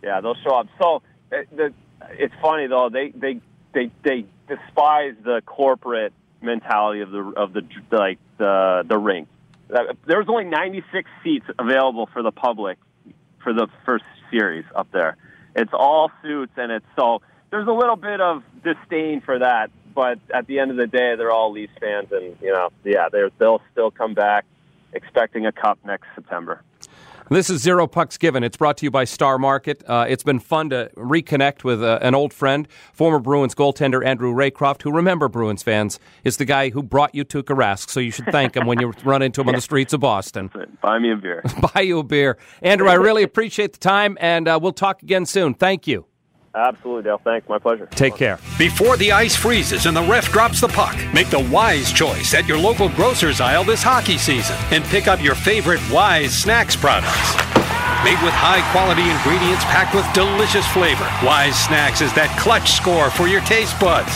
yeah, 0.03 0.21
they'll 0.21 0.35
show 0.35 0.55
up. 0.55 0.67
So 0.81 1.01
uh, 1.31 1.37
the, 1.55 1.73
it's 2.11 2.33
funny 2.41 2.67
though. 2.67 2.89
They 2.91 3.09
they 3.09 3.41
they 3.73 3.91
they 4.03 4.25
despise 4.47 5.15
the 5.23 5.41
corporate 5.45 6.13
mentality 6.41 7.01
of 7.01 7.11
the 7.11 7.33
of 7.35 7.53
the 7.53 7.61
like 7.91 8.19
the 8.37 8.83
the 8.87 8.97
ring. 8.97 9.27
There 9.67 10.19
was 10.19 10.27
only 10.29 10.43
96 10.43 11.09
seats 11.23 11.45
available 11.57 12.07
for 12.13 12.21
the 12.21 12.31
public 12.31 12.77
for 13.43 13.51
the 13.51 13.67
first 13.83 14.05
series 14.29 14.65
up 14.75 14.87
there. 14.91 15.17
It's 15.55 15.73
all 15.73 16.11
suits, 16.21 16.53
and 16.55 16.71
it's 16.71 16.85
so 16.95 17.21
there's 17.49 17.67
a 17.67 17.71
little 17.71 17.95
bit 17.95 18.21
of 18.21 18.43
disdain 18.63 19.21
for 19.21 19.39
that 19.39 19.71
but 19.95 20.19
at 20.31 20.45
the 20.45 20.59
end 20.59 20.71
of 20.71 20.77
the 20.77 20.87
day, 20.87 21.15
they're 21.15 21.31
all 21.31 21.53
Leafs 21.53 21.73
fans, 21.79 22.09
and 22.11 22.35
you 22.41 22.51
know, 22.51 22.69
yeah, 22.83 23.07
they'll 23.39 23.61
still 23.71 23.89
come 23.89 24.13
back 24.13 24.45
expecting 24.93 25.45
a 25.45 25.51
cup 25.51 25.79
next 25.85 26.07
September. 26.13 26.61
This 27.27 27.49
is 27.49 27.59
Zero 27.59 27.87
Pucks 27.87 28.19
Given. 28.19 28.43
It's 28.43 28.55
brought 28.55 28.77
to 28.77 28.85
you 28.85 28.91
by 28.91 29.03
Star 29.03 29.39
Market. 29.39 29.83
Uh, 29.87 30.05
it's 30.07 30.21
been 30.21 30.39
fun 30.39 30.69
to 30.69 30.91
reconnect 30.95 31.63
with 31.63 31.81
uh, 31.81 31.97
an 32.03 32.13
old 32.13 32.31
friend, 32.31 32.67
former 32.93 33.17
Bruins 33.17 33.55
goaltender 33.55 34.05
Andrew 34.05 34.31
Raycroft, 34.31 34.83
who, 34.83 34.91
remember, 34.91 35.27
Bruins 35.27 35.63
fans, 35.63 35.99
is 36.23 36.37
the 36.37 36.45
guy 36.45 36.69
who 36.69 36.83
brought 36.83 37.15
you 37.15 37.25
Tuukka 37.25 37.55
Rask, 37.55 37.89
so 37.89 37.99
you 37.99 38.11
should 38.11 38.27
thank 38.27 38.55
him 38.55 38.67
when 38.67 38.79
you 38.79 38.93
run 39.03 39.23
into 39.23 39.41
him 39.41 39.47
on 39.49 39.55
the 39.55 39.61
streets 39.61 39.91
of 39.91 40.01
Boston. 40.01 40.51
Buy 40.83 40.99
me 40.99 41.11
a 41.11 41.15
beer. 41.15 41.43
Buy 41.73 41.81
you 41.81 41.97
a 41.97 42.03
beer. 42.03 42.37
Andrew, 42.61 42.87
I 42.87 42.93
really 42.93 43.23
appreciate 43.23 43.73
the 43.73 43.79
time, 43.79 44.19
and 44.21 44.47
uh, 44.47 44.59
we'll 44.61 44.71
talk 44.71 45.01
again 45.01 45.25
soon. 45.25 45.55
Thank 45.55 45.87
you. 45.87 46.05
Absolutely, 46.55 47.03
Dale. 47.03 47.19
Thanks. 47.23 47.47
My 47.49 47.59
pleasure. 47.59 47.85
Take 47.87 48.15
care. 48.15 48.39
Before 48.57 48.95
the 48.95 49.11
ice 49.11 49.35
freezes 49.35 49.85
and 49.85 49.95
the 49.95 50.03
ref 50.03 50.31
drops 50.31 50.61
the 50.61 50.69
puck, 50.69 50.95
make 51.13 51.29
the 51.29 51.45
wise 51.51 51.91
choice 51.91 52.33
at 52.33 52.47
your 52.47 52.57
local 52.57 52.87
grocer's 52.89 53.41
aisle 53.41 53.65
this 53.65 53.83
hockey 53.83 54.17
season 54.17 54.55
and 54.71 54.83
pick 54.85 55.07
up 55.07 55.21
your 55.21 55.35
favorite 55.35 55.81
Wise 55.91 56.35
Snacks 56.35 56.75
products. 56.75 57.35
Made 58.07 58.21
with 58.23 58.37
high 58.37 58.63
quality 58.71 59.03
ingredients 59.03 59.65
packed 59.65 59.95
with 59.95 60.07
delicious 60.13 60.65
flavor, 60.71 61.03
Wise 61.25 61.57
Snacks 61.59 61.99
is 61.99 62.13
that 62.13 62.31
clutch 62.39 62.71
score 62.71 63.09
for 63.09 63.27
your 63.27 63.41
taste 63.41 63.75
buds. 63.79 64.15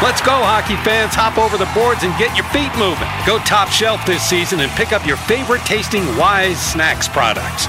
Let's 0.00 0.22
go, 0.22 0.32
hockey 0.32 0.76
fans. 0.82 1.14
Hop 1.14 1.36
over 1.36 1.58
the 1.58 1.68
boards 1.76 2.02
and 2.02 2.16
get 2.16 2.34
your 2.34 2.46
feet 2.48 2.72
moving. 2.80 3.10
Go 3.26 3.38
top 3.44 3.68
shelf 3.68 4.00
this 4.06 4.22
season 4.22 4.60
and 4.60 4.72
pick 4.72 4.92
up 4.92 5.06
your 5.06 5.18
favorite 5.28 5.62
tasting 5.62 6.06
Wise 6.16 6.58
Snacks 6.58 7.08
products 7.08 7.68